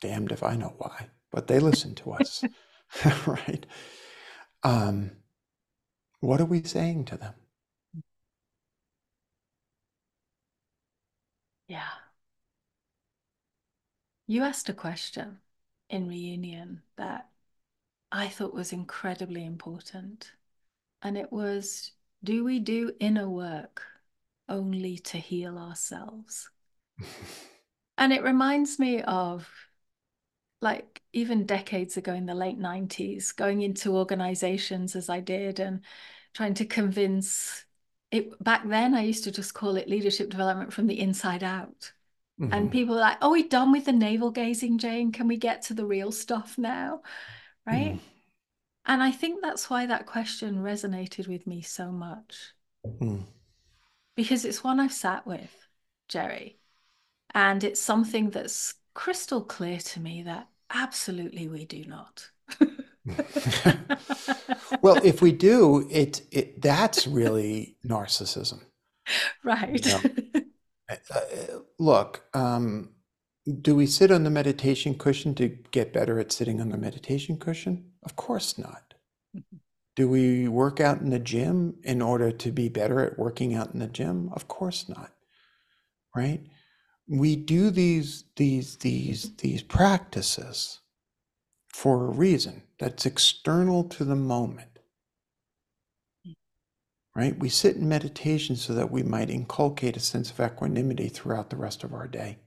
[0.01, 2.45] Damned if I know why, but they listen to us,
[3.27, 3.67] right?
[4.63, 5.13] Um,
[6.21, 7.35] what are we saying to them?
[11.69, 12.06] Yeah.
[14.27, 15.39] You asked a question
[15.89, 17.29] in reunion that
[18.11, 20.33] I thought was incredibly important.
[21.03, 21.93] And it was
[22.25, 23.83] do we do inner work
[24.49, 26.51] only to heal ourselves?
[27.99, 29.49] and it reminds me of
[30.61, 35.83] like even decades ago in the late 90s, going into organizations as I did and
[36.35, 37.65] trying to convince
[38.11, 41.93] it back then I used to just call it leadership development from the inside out.
[42.41, 42.53] Mm-hmm.
[42.53, 45.11] And people are like, oh, we done with the navel gazing, Jane.
[45.11, 47.01] Can we get to the real stuff now?
[47.67, 47.95] right?
[47.95, 47.99] Mm.
[48.87, 52.53] And I think that's why that question resonated with me so much.
[52.87, 53.25] Mm.
[54.15, 55.53] Because it's one I've sat with,
[56.09, 56.59] Jerry.
[57.35, 62.31] And it's something that's crystal clear to me that absolutely we do not.
[64.81, 68.61] well, if we do, it, it that's really narcissism.
[69.45, 69.87] Right.
[69.87, 70.01] You know?
[70.89, 72.91] Uh, uh, look, um,
[73.61, 77.39] do we sit on the meditation cushion to get better at sitting on the meditation
[77.39, 77.93] cushion?
[78.05, 78.95] Of course not.
[79.37, 79.57] Mm-hmm.
[79.95, 83.73] Do we work out in the gym in order to be better at working out
[83.73, 84.31] in the gym?
[84.35, 85.13] Of course not.
[86.15, 86.47] Right?
[87.09, 90.81] We do these these these these practices
[91.73, 94.76] for a reason that's external to the moment.
[97.17, 97.39] Right?
[97.39, 101.57] We sit in meditation so that we might inculcate a sense of equanimity throughout the
[101.57, 102.39] rest of our day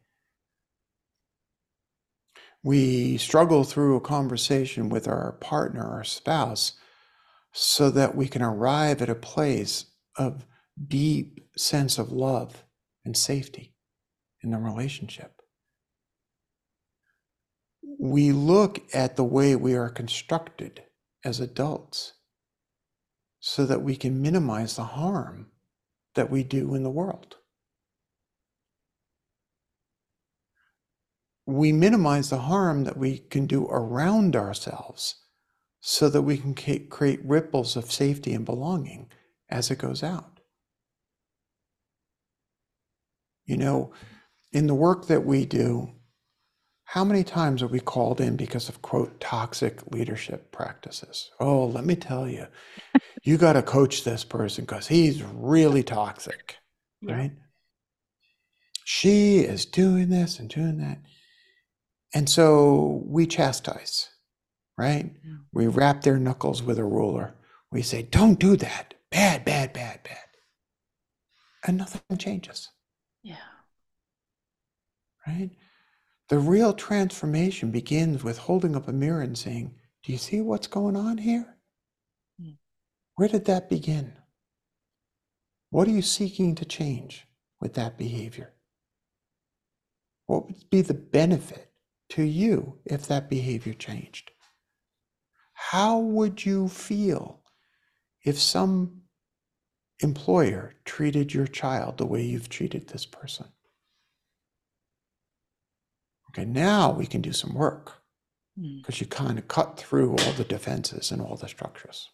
[2.64, 6.74] we struggle through a conversation with our partner our spouse
[7.54, 9.86] so that we can arrive at a place
[10.18, 10.46] of
[10.88, 12.64] deep sense of love
[13.06, 13.74] and safety
[14.44, 15.42] in the relationship.
[18.00, 20.84] We look at the way we are constructed
[21.26, 22.14] as adults
[23.40, 25.48] so that we can minimize the harm
[26.16, 27.38] that we do in the world.
[31.50, 35.16] we minimize the harm that we can do around ourselves
[35.82, 39.10] so that we can create ripples of safety and belonging
[39.50, 40.40] as it goes out.
[43.46, 43.94] You know,
[44.52, 45.90] in the work that we do,
[46.84, 51.32] how many times are we called in because of quote toxic leadership practices?
[51.40, 52.46] Oh, let me tell you,
[53.24, 56.58] you got to coach this person because he's really toxic,
[57.02, 57.16] yeah.
[57.16, 57.32] right?
[58.86, 61.00] She is doing this and doing that.
[62.14, 64.10] And so we chastise,
[64.78, 65.12] right?
[65.24, 65.36] Yeah.
[65.54, 67.36] We rap their knuckles with a ruler.
[67.72, 68.96] We say, don't do that.
[69.12, 70.18] Bad, bad, bad, bad.
[71.66, 72.70] And nothing changes.
[73.22, 73.36] Yeah.
[75.28, 75.52] Right?
[76.30, 80.68] The real transformation begins with holding up a mirror and saying, Do you see what's
[80.68, 81.59] going on here?
[83.20, 84.14] Where did that begin?
[85.72, 87.28] What are you seeking to change
[87.60, 88.54] with that behavior?
[90.26, 91.70] What would be the benefit
[92.12, 94.32] to you if that behavior changed?
[95.52, 97.42] How would you feel
[98.24, 99.02] if some
[100.00, 103.48] employer treated your child the way you've treated this person?
[106.30, 108.02] Okay, now we can do some work
[108.56, 109.02] because mm.
[109.02, 112.08] you kind of cut through all the defenses and all the structures.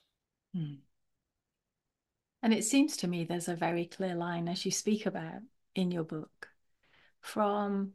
[0.57, 0.77] Mm.
[2.45, 5.41] And it seems to me there's a very clear line, as you speak about
[5.73, 6.47] in your book,
[7.19, 7.93] from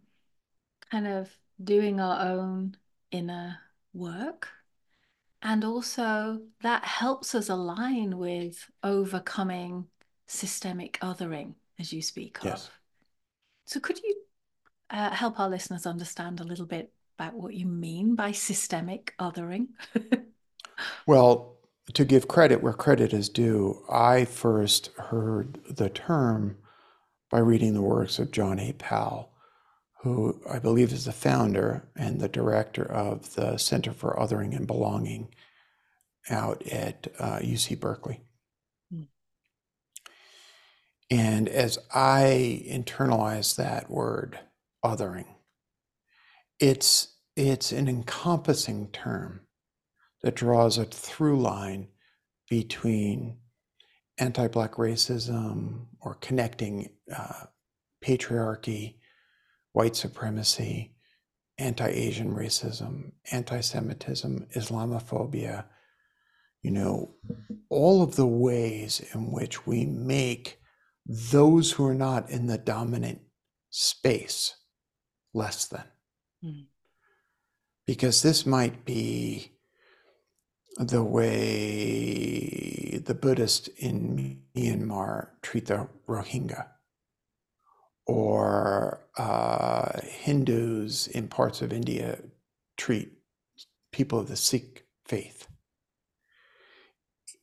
[0.91, 1.31] kind of
[1.63, 2.77] doing our own
[3.13, 3.59] inner
[3.95, 4.49] work.
[5.41, 9.87] And also that helps us align with overcoming
[10.27, 12.65] systemic othering, as you speak yes.
[12.65, 12.71] of.
[13.67, 14.17] So, could you
[14.91, 19.69] uh, help our listeners understand a little bit about what you mean by systemic othering?
[21.07, 21.60] well,
[21.95, 26.57] to give credit where credit is due, I first heard the term
[27.31, 28.73] by reading the works of John A.
[28.73, 29.31] Powell,
[30.03, 34.67] who I believe is the founder and the director of the Center for Othering and
[34.67, 35.29] Belonging
[36.29, 38.21] out at uh, UC Berkeley.
[38.93, 39.07] Mm.
[41.11, 44.39] And as I internalize that word,
[44.85, 45.27] othering,
[46.59, 49.41] it's it's an encompassing term
[50.23, 51.89] that draws a through line
[52.49, 53.39] between
[54.19, 57.45] anti-black racism or connecting uh,
[58.05, 58.97] patriarchy
[59.73, 60.95] white supremacy,
[61.59, 65.65] anti Asian racism, anti Semitism, Islamophobia,
[66.63, 67.15] you know,
[67.69, 70.59] all of the ways in which we make
[71.07, 73.21] those who are not in the dominant
[73.71, 74.57] space
[75.33, 75.85] less than.
[76.45, 76.67] Mm.
[77.87, 79.53] Because this might be
[80.81, 82.51] the way
[83.05, 86.69] the Buddhists in Myanmar treat the Rohingya
[88.07, 92.19] or uh, Hindus in parts of India
[92.79, 93.13] treat
[93.93, 95.49] people of the Sikh faith.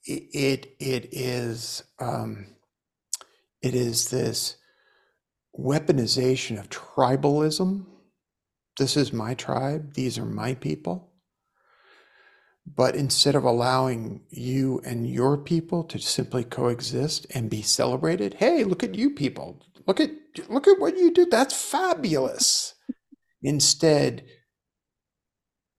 [0.03, 2.47] It, it, is um,
[3.61, 4.57] it is this
[5.57, 7.85] weaponization of tribalism.
[8.79, 9.93] This is my tribe.
[9.93, 11.06] These are my people.
[12.75, 18.63] But instead of allowing you and your people to simply coexist and be celebrated, hey,
[18.65, 19.63] look at you people.
[19.87, 20.11] Look at
[20.49, 21.25] look at what you do.
[21.25, 22.75] That's fabulous.
[23.41, 24.25] Instead,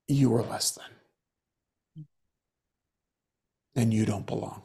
[0.06, 2.06] you are less than.
[3.76, 4.62] And you don't belong.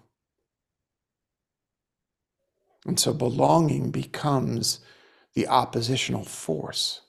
[2.86, 4.80] And so belonging becomes
[5.36, 7.02] the oppositional force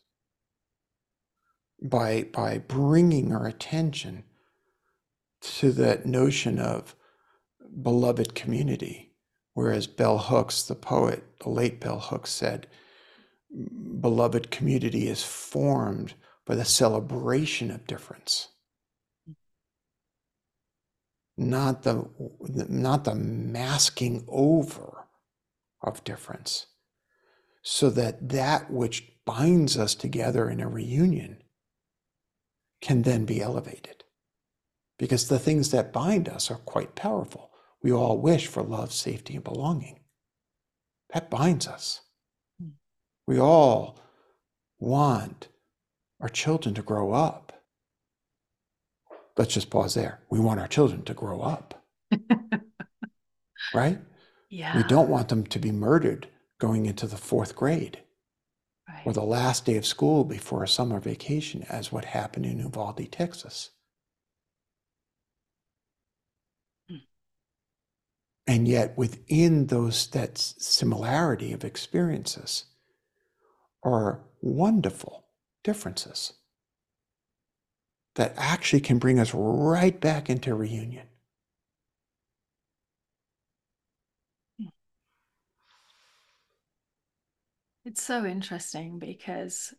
[1.83, 4.25] by, by bringing our attention
[5.59, 6.95] to that notion of
[7.83, 9.15] beloved community
[9.55, 12.67] Whereas bell hooks, the poet, the late bell hooks, said,
[14.01, 16.15] beloved community is formed
[16.45, 18.49] by the celebration of difference.
[21.37, 22.09] Not the,
[22.41, 25.07] not the masking over
[25.83, 26.67] of difference.
[27.63, 31.43] So that that which binds us together in a reunion
[32.83, 34.04] can then be elevated.
[35.05, 37.51] Because the things that bind us are quite powerful.
[37.83, 40.01] We all wish for love, safety, and belonging.
[41.13, 42.01] That binds us.
[42.59, 42.71] Hmm.
[43.27, 44.01] We all
[44.79, 45.49] want
[46.23, 47.53] our children to grow up.
[49.37, 50.21] Let's just pause there.
[50.31, 51.85] We want our children to grow up.
[53.75, 53.99] right?
[54.49, 54.75] Yeah.
[54.75, 56.29] We don't want them to be murdered
[56.59, 57.99] going into the fourth grade
[58.89, 59.03] right.
[59.05, 63.13] or the last day of school before a summer vacation, as what happened in Uvalde,
[63.13, 63.69] Texas.
[68.47, 72.67] And yet, within those that similarity of experiences
[73.83, 75.25] are wonderful
[75.63, 76.35] differences
[78.17, 81.07] that actually can bring us right back into reunion.
[87.85, 89.75] It's so interesting because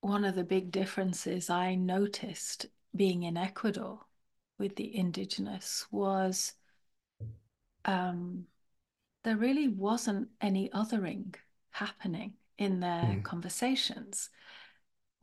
[0.00, 4.00] one of the big differences I noticed being in Ecuador
[4.58, 6.52] with the indigenous was
[7.84, 8.46] um,
[9.24, 11.34] there really wasn't any othering
[11.70, 13.22] happening in their mm.
[13.22, 14.30] conversations.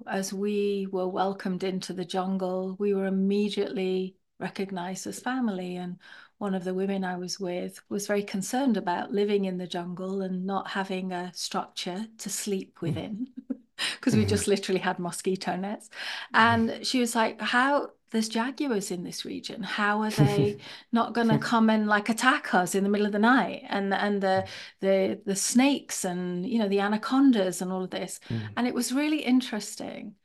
[0.06, 5.76] As we were welcomed into the jungle, we were immediately recognized as family.
[5.76, 5.98] And
[6.38, 10.22] one of the women I was with was very concerned about living in the jungle
[10.22, 12.82] and not having a structure to sleep mm.
[12.82, 13.28] within
[13.96, 14.20] because mm.
[14.20, 15.90] we just literally had mosquito nets.
[16.34, 16.40] Mm.
[16.40, 19.64] And she was like, How there's jaguars in this region.
[19.64, 20.58] How are they
[20.92, 23.64] not going to come and like attack us in the middle of the night?
[23.70, 24.48] And and the
[24.80, 28.20] the the snakes and you know the anacondas and all of this.
[28.30, 28.50] Mm.
[28.58, 30.16] And it was really interesting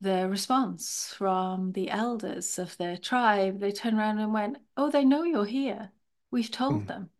[0.00, 3.60] the response from the elders of the tribe.
[3.60, 5.92] They turned around and went, "Oh, they know you're here.
[6.30, 6.86] We've told mm.
[6.88, 7.10] them.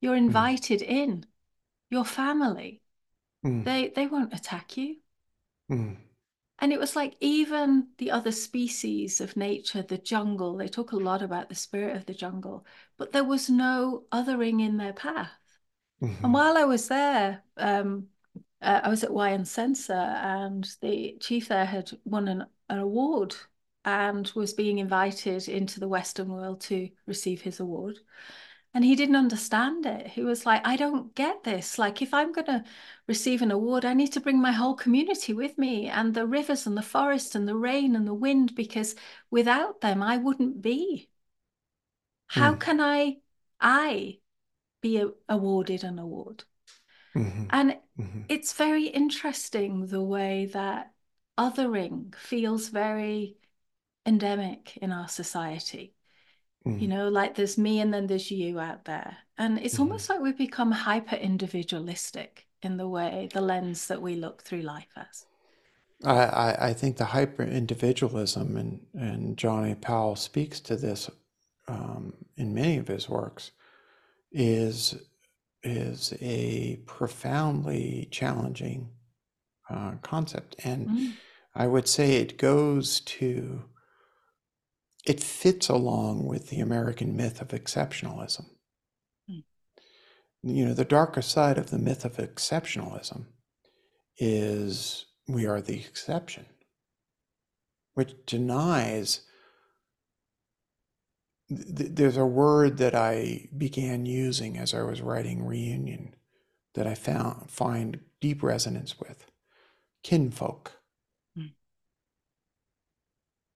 [0.00, 0.26] You're mm.
[0.26, 0.88] invited mm.
[0.88, 1.26] in.
[1.90, 2.82] Your family.
[3.44, 3.64] Mm.
[3.64, 4.96] They they won't attack you."
[6.60, 10.96] And it was like even the other species of nature, the jungle, they talk a
[10.96, 12.64] lot about the spirit of the jungle,
[12.96, 15.32] but there was no othering in their path.
[16.00, 16.24] Mm-hmm.
[16.24, 18.06] And while I was there, um,
[18.62, 23.34] uh, I was at Wyansensa and the chief there had won an, an award
[23.84, 27.98] and was being invited into the Western world to receive his award
[28.74, 30.08] and he didn't understand it.
[30.08, 31.78] He was like, I don't get this.
[31.78, 32.64] Like, if I'm going to
[33.06, 36.66] receive an award, I need to bring my whole community with me and the rivers
[36.66, 38.96] and the forest and the rain and the wind, because
[39.30, 41.08] without them, I wouldn't be.
[42.26, 42.60] How mm.
[42.60, 43.18] can I,
[43.60, 44.18] I
[44.80, 46.42] be a, awarded an award?
[47.14, 47.44] Mm-hmm.
[47.50, 48.22] And mm-hmm.
[48.28, 50.90] it's very interesting the way that
[51.38, 53.36] othering feels very
[54.04, 55.93] endemic in our society
[56.66, 56.80] Mm.
[56.80, 59.16] You know, like there's me and then there's you out there.
[59.36, 59.80] And it's mm.
[59.80, 64.62] almost like we've become hyper individualistic in the way, the lens that we look through
[64.62, 65.26] life as.
[66.04, 69.74] I, I think the hyper individualism, and, and John A.
[69.74, 71.10] Powell speaks to this
[71.68, 73.52] um, in many of his works,
[74.32, 74.94] is,
[75.62, 78.88] is a profoundly challenging
[79.70, 80.56] uh, concept.
[80.64, 81.12] And mm.
[81.54, 83.64] I would say it goes to
[85.06, 88.46] it fits along with the American myth of exceptionalism.
[89.30, 89.44] Mm.
[90.42, 93.26] You know, the darker side of the myth of exceptionalism
[94.16, 96.46] is we are the exception,
[97.94, 99.22] which denies.
[101.48, 106.14] Th- there's a word that I began using as I was writing Reunion
[106.74, 109.26] that I found find deep resonance with
[110.02, 110.72] kinfolk.
[111.36, 111.52] Mm.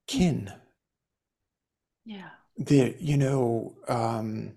[0.06, 0.52] Kin
[2.08, 2.30] yeah.
[2.56, 4.54] The, you know, um,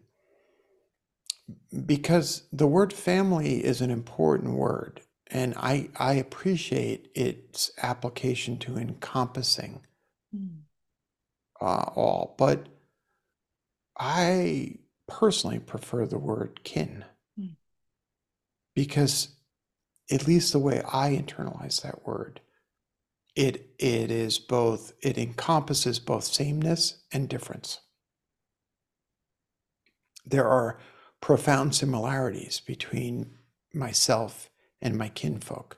[1.85, 8.77] because the word family is an important word, and I, I appreciate its application to
[8.77, 9.81] encompassing
[10.33, 10.61] mm.
[11.59, 12.67] uh, all, but
[13.99, 14.77] I
[15.07, 17.03] personally prefer the word kin
[17.37, 17.55] mm.
[18.73, 19.35] because,
[20.09, 22.39] at least the way I internalize that word,
[23.36, 27.79] it it is both it encompasses both sameness and difference.
[30.25, 30.79] There are
[31.21, 33.38] profound similarities between
[33.73, 34.49] myself
[34.82, 35.77] and my kinfolk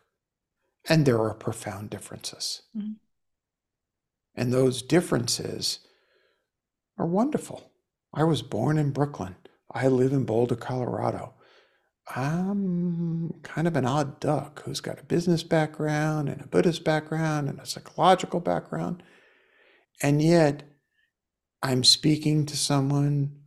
[0.89, 2.63] and there are profound differences.
[2.77, 2.93] Mm-hmm.
[4.35, 5.79] and those differences
[6.97, 7.71] are wonderful.
[8.13, 9.35] I was born in brooklyn.
[9.71, 11.32] I live in boulder colorado
[12.15, 17.49] I'm kind of an odd duck who's got a business background and a Buddhist background
[17.49, 19.03] and a psychological background.
[20.01, 20.63] And yet,
[21.61, 23.39] I'm speaking to someone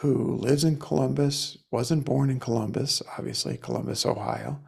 [0.00, 4.60] who lives in Columbus, wasn't born in Columbus, obviously, Columbus, Ohio,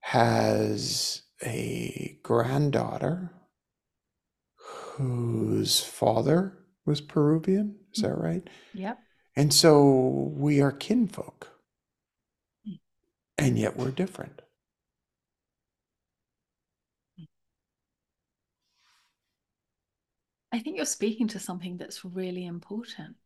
[0.00, 3.32] has a granddaughter
[4.56, 7.76] whose father was Peruvian.
[7.92, 8.08] Is mm.
[8.08, 8.48] that right?
[8.72, 8.98] Yep.
[9.40, 11.48] And so we are kinfolk,
[13.38, 14.42] and yet we're different.
[20.52, 23.16] I think you're speaking to something that's really important,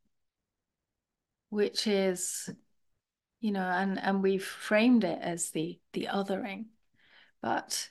[1.51, 2.49] which is,
[3.41, 6.67] you know, and and we've framed it as the the othering,
[7.43, 7.91] but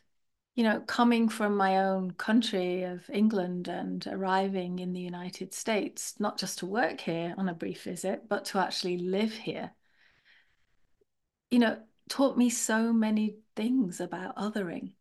[0.56, 6.14] you know, coming from my own country of England and arriving in the United States,
[6.20, 9.72] not just to work here on a brief visit, but to actually live here,
[11.50, 11.78] you know,
[12.08, 14.92] taught me so many things about othering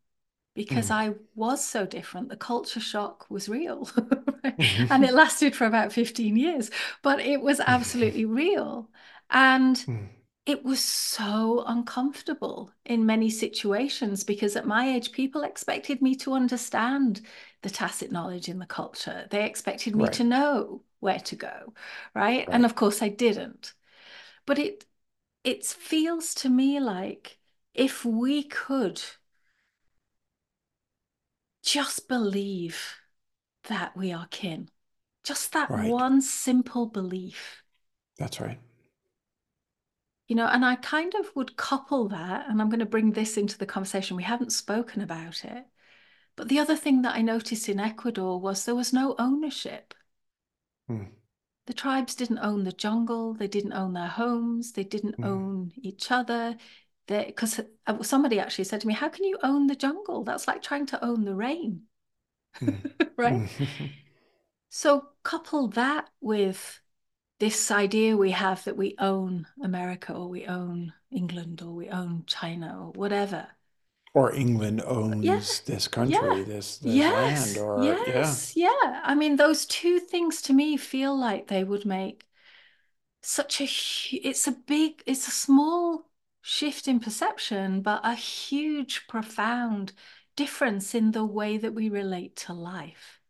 [0.55, 0.94] because mm.
[0.94, 2.30] I was so different.
[2.30, 3.90] The culture shock was real
[4.90, 6.70] and it lasted for about 15 years,
[7.03, 8.88] but it was absolutely real.
[9.30, 10.09] And mm
[10.45, 16.32] it was so uncomfortable in many situations because at my age, people expected me to
[16.32, 17.20] understand
[17.62, 19.26] the tacit knowledge in the culture.
[19.30, 20.12] They expected me right.
[20.14, 21.74] to know where to go,
[22.14, 22.47] right?
[22.47, 22.49] right?
[22.51, 23.74] And of course, I didn't.
[24.45, 24.84] But it
[25.45, 27.38] it feels to me like
[27.72, 29.01] if we could
[31.62, 32.97] just believe
[33.68, 34.68] that we are kin,
[35.22, 35.88] just that right.
[35.88, 37.62] one simple belief.
[38.18, 38.59] That's right
[40.33, 43.37] you know and i kind of would couple that and i'm going to bring this
[43.37, 45.66] into the conversation we haven't spoken about it
[46.37, 49.95] but the other thing that I noticed in Ecuador was there was no ownership.
[50.89, 51.07] Hmm.
[51.66, 55.24] The tribes didn't own the jungle, they didn't own their homes, they didn't Hmm.
[55.24, 56.57] own each other.
[57.07, 57.61] Because
[58.03, 60.22] somebody actually said to me, How can you own the jungle?
[60.22, 61.89] That's like trying to own the rain.
[62.61, 62.76] Hmm.
[63.16, 63.43] right?
[64.70, 66.82] So, couple that with
[67.43, 72.24] this idea we have that we own America or we own England or we own
[72.26, 73.49] China or whatever.
[74.14, 78.07] Or England owns Yeah, this country, yeah, this this Yes, land, or yeah.
[78.07, 79.01] yes, yeah.
[79.05, 82.26] I mean, those two things to me feel like they would make
[83.22, 83.64] such a,
[84.16, 86.11] it's a big, it's a small
[86.43, 89.93] shift in perception, but a huge, profound
[90.36, 93.20] difference in the way that we relate to life.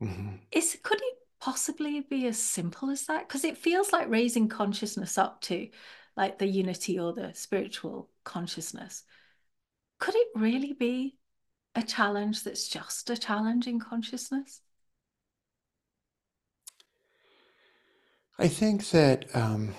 [0.00, 0.40] Mhm.
[0.52, 3.26] Is could it possibly be as simple as that?
[3.26, 5.68] Because it feels like raising consciousness up to
[6.16, 9.02] like the unity or the spiritual consciousness.
[9.98, 11.16] Could it really be
[11.74, 14.60] a challenge that's just a challenge in consciousness?
[18.38, 19.74] I think that um,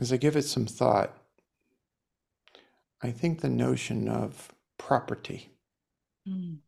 [0.00, 1.14] as I give it some thought,
[3.02, 4.48] I think the notion of
[4.78, 5.50] property
[6.26, 6.58] Mm,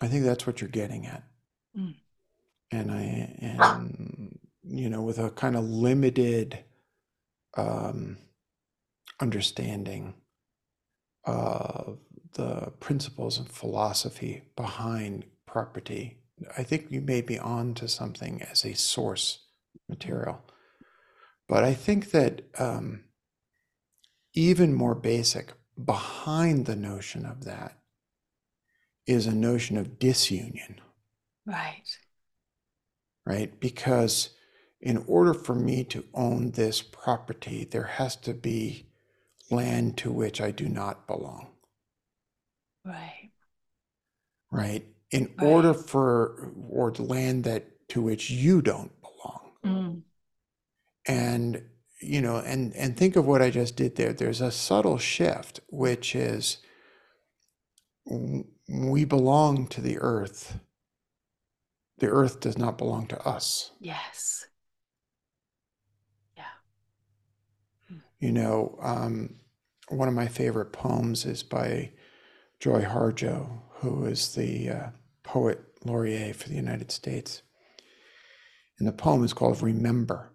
[0.00, 1.24] I think that's what you're getting at.
[1.76, 1.94] Mm.
[2.70, 6.58] And I and you know, with a kind of limited
[7.56, 8.18] um,
[9.20, 10.14] understanding
[11.24, 11.98] of
[12.34, 16.18] the principles and philosophy behind property,
[16.56, 19.46] I think you may be on to something as a source
[19.88, 20.42] material.
[21.48, 23.04] But I think that um,
[24.34, 27.77] even more basic behind the notion of that
[29.08, 30.80] is a notion of disunion,
[31.46, 31.82] right.
[33.26, 33.58] right?
[33.58, 34.30] Because
[34.80, 38.86] in order for me to own this property, there has to be
[39.50, 41.48] land to which I do not belong,
[42.84, 43.30] Right.
[44.52, 44.84] right?
[45.10, 49.52] In order for, or the land that to which you don't belong.
[49.64, 50.02] Mm,
[51.06, 51.62] and
[52.00, 55.58] you know and and think of what i just did there there's a subtle shift
[55.68, 56.58] which is
[58.68, 60.60] we belong to the earth.
[61.98, 63.72] The earth does not belong to us.
[63.80, 64.46] Yes.
[66.36, 66.44] Yeah.
[68.20, 69.36] you know um,
[69.88, 71.90] one of my favorite poems is by
[72.60, 74.86] joy harjo who is the uh,
[75.22, 77.42] poet laureate for the united states.
[78.78, 80.32] And the poem is called remember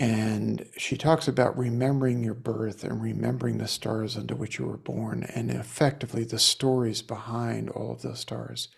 [0.00, 4.76] And she talks about remembering your birth and remembering the stars under which you were
[4.76, 8.68] born and effectively the stories behind all of those stars.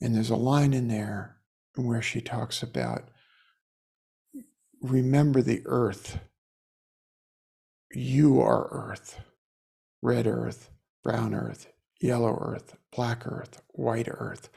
[0.00, 1.38] And there's a line in there
[1.74, 3.08] where she talks about
[4.80, 6.20] remember the earth.
[7.92, 9.20] You are earth,
[10.00, 10.70] red earth,
[11.02, 11.66] brown earth,
[12.00, 14.48] yellow earth, black earth, white earth.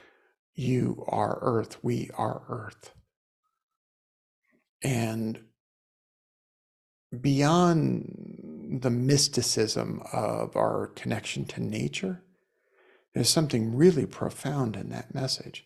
[0.54, 1.84] You are earth.
[1.84, 2.92] We are earth.
[4.84, 5.40] And
[7.20, 12.24] beyond the mysticism of our connection to nature,
[13.14, 15.66] there's something really profound in that message,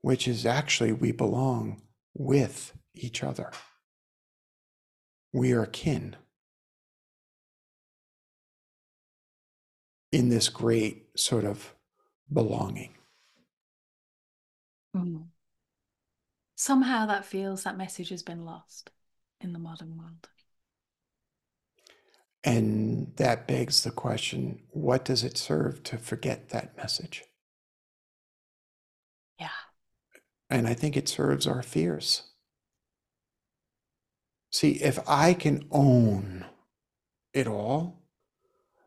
[0.00, 1.82] which is actually we belong
[2.14, 3.52] with each other.
[5.32, 6.16] We are kin
[10.10, 11.74] in this great sort of
[12.32, 12.94] belonging.
[14.96, 15.29] Mm.
[16.60, 18.90] Somehow that feels that message has been lost
[19.40, 20.28] in the modern world.
[22.44, 27.24] And that begs the question what does it serve to forget that message?
[29.38, 29.48] Yeah.
[30.50, 32.24] And I think it serves our fears.
[34.52, 36.44] See, if I can own
[37.32, 38.02] it all,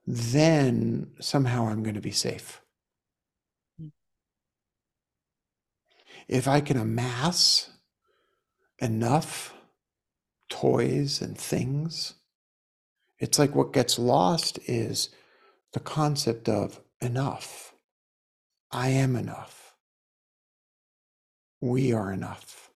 [0.05, 2.61] then somehow I'm going to be safe.
[3.81, 3.89] Mm.
[6.27, 7.69] If I can amass
[8.79, 9.53] enough
[10.49, 12.15] toys and things,
[13.19, 15.09] it's like what gets lost is
[15.73, 17.73] the concept of enough.
[18.71, 19.75] I am enough.
[21.61, 22.69] We are enough.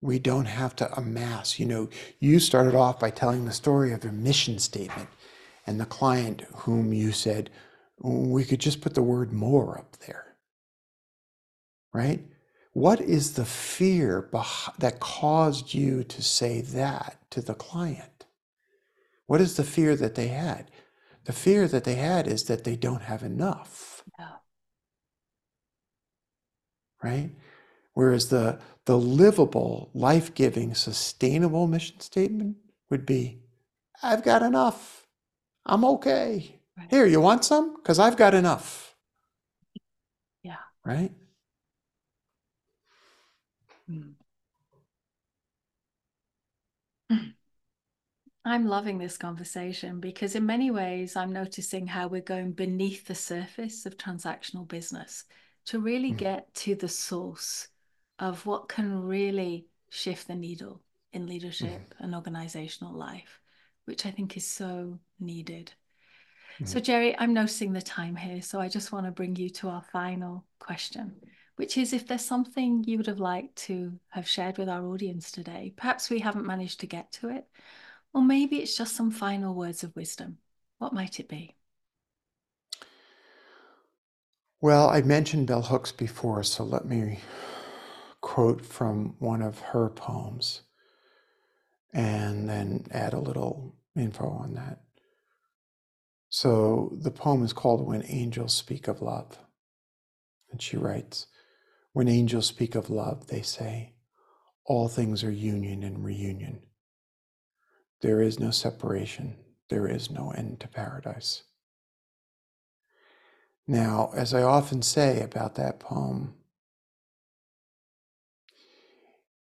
[0.00, 1.58] We don't have to amass.
[1.58, 1.88] You know,
[2.20, 5.08] you started off by telling the story of your mission statement
[5.66, 7.50] and the client whom you said,
[7.98, 10.25] we could just put the word more up there.
[11.96, 12.26] Right?
[12.74, 18.26] What is the fear beh- that caused you to say that to the client?
[19.26, 20.70] What is the fear that they had?
[21.24, 24.36] The fear that they had is that they don't have enough, Yeah.
[27.02, 27.30] right?
[27.94, 32.56] Whereas the, the livable, life giving, sustainable mission statement
[32.90, 33.40] would be
[34.02, 35.06] I've got enough.
[35.64, 36.60] I'm okay.
[36.76, 36.88] Right.
[36.90, 37.76] Here, you want some?
[37.76, 38.94] Because I've got enough.
[40.42, 40.58] Yeah.
[40.84, 41.12] Right?
[48.44, 53.14] I'm loving this conversation because, in many ways, I'm noticing how we're going beneath the
[53.14, 55.24] surface of transactional business
[55.66, 56.16] to really mm.
[56.16, 57.66] get to the source
[58.20, 60.80] of what can really shift the needle
[61.12, 62.04] in leadership mm.
[62.04, 63.40] and organizational life,
[63.84, 65.72] which I think is so needed.
[66.60, 66.68] Mm.
[66.68, 68.42] So, Jerry, I'm noticing the time here.
[68.42, 71.16] So, I just want to bring you to our final question,
[71.56, 75.30] which is if there's something you would have liked to have shared with our audience
[75.30, 77.46] today, perhaps we haven't managed to get to it
[78.16, 80.38] or maybe it's just some final words of wisdom.
[80.78, 81.54] What might it be?
[84.62, 87.20] Well, I mentioned bell hooks before, so let me
[88.22, 90.62] quote from one of her poems
[91.92, 94.80] and then add a little info on that.
[96.30, 99.38] So the poem is called When Angels Speak of Love.
[100.50, 101.26] And she writes
[101.96, 103.94] When angels speak of love, they say,
[104.66, 106.60] all things are union and reunion.
[108.02, 109.38] There is no separation,
[109.70, 111.44] there is no end to paradise.
[113.66, 116.34] Now, as I often say about that poem,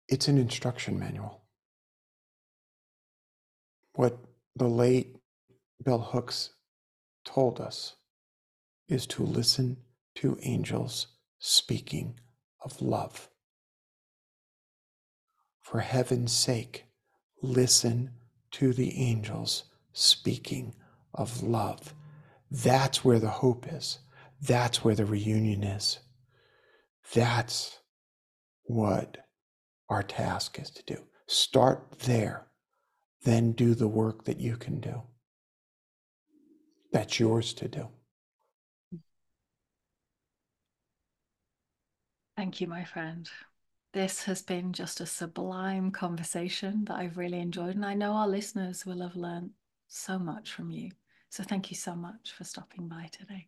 [0.08, 1.42] it's an instruction manual.
[3.96, 4.20] What
[4.56, 5.16] the late
[5.84, 6.52] bell hooks
[7.26, 7.96] told us
[8.88, 9.78] is to listen
[10.18, 11.08] to angels
[11.40, 12.20] speaking
[12.66, 13.30] of love.
[15.62, 16.86] For heaven's sake,
[17.42, 18.12] listen
[18.52, 19.64] to the angels
[19.94, 20.76] speaking
[21.14, 21.94] of love.
[22.52, 24.00] That's where the hope is.
[24.42, 26.00] That's where the reunion is.
[27.14, 27.80] That's
[28.64, 29.18] what
[29.90, 30.98] our task is to do.
[31.28, 32.48] Start there,
[33.24, 35.04] then do the work that you can do.
[36.92, 37.90] That's yours to do.
[42.36, 43.30] Thank you, my friend.
[43.94, 47.76] This has been just a sublime conversation that I've really enjoyed.
[47.76, 49.52] And I know our listeners will have learned
[49.88, 50.92] so much from you.
[51.30, 53.48] So thank you so much for stopping by today.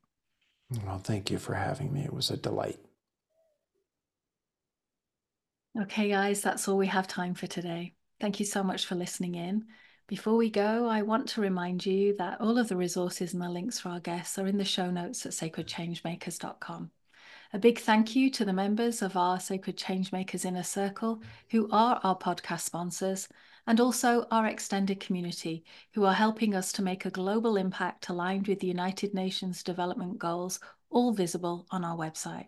[0.86, 2.04] Well, thank you for having me.
[2.04, 2.80] It was a delight.
[5.82, 7.94] Okay, guys, that's all we have time for today.
[8.20, 9.66] Thank you so much for listening in.
[10.08, 13.50] Before we go, I want to remind you that all of the resources and the
[13.50, 16.92] links for our guests are in the show notes at sacredchangemakers.com.
[17.54, 21.98] A big thank you to the members of our Sacred Changemakers Inner Circle, who are
[22.04, 23.30] our podcast sponsors,
[23.66, 28.50] and also our extended community, who are helping us to make a global impact aligned
[28.50, 32.48] with the United Nations Development Goals, all visible on our website.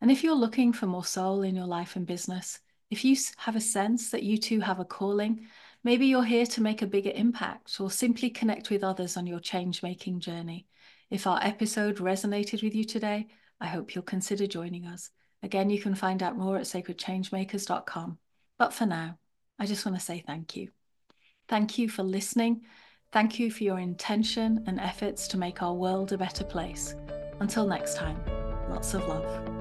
[0.00, 2.58] And if you're looking for more soul in your life and business,
[2.90, 5.46] if you have a sense that you too have a calling,
[5.84, 9.40] maybe you're here to make a bigger impact or simply connect with others on your
[9.40, 10.66] change making journey.
[11.08, 13.28] If our episode resonated with you today,
[13.60, 15.10] I hope you'll consider joining us.
[15.42, 18.18] Again, you can find out more at sacredchangemakers.com.
[18.58, 19.18] But for now,
[19.58, 20.68] I just want to say thank you.
[21.48, 22.62] Thank you for listening.
[23.12, 26.94] Thank you for your intention and efforts to make our world a better place.
[27.40, 28.20] Until next time,
[28.68, 29.57] lots of love.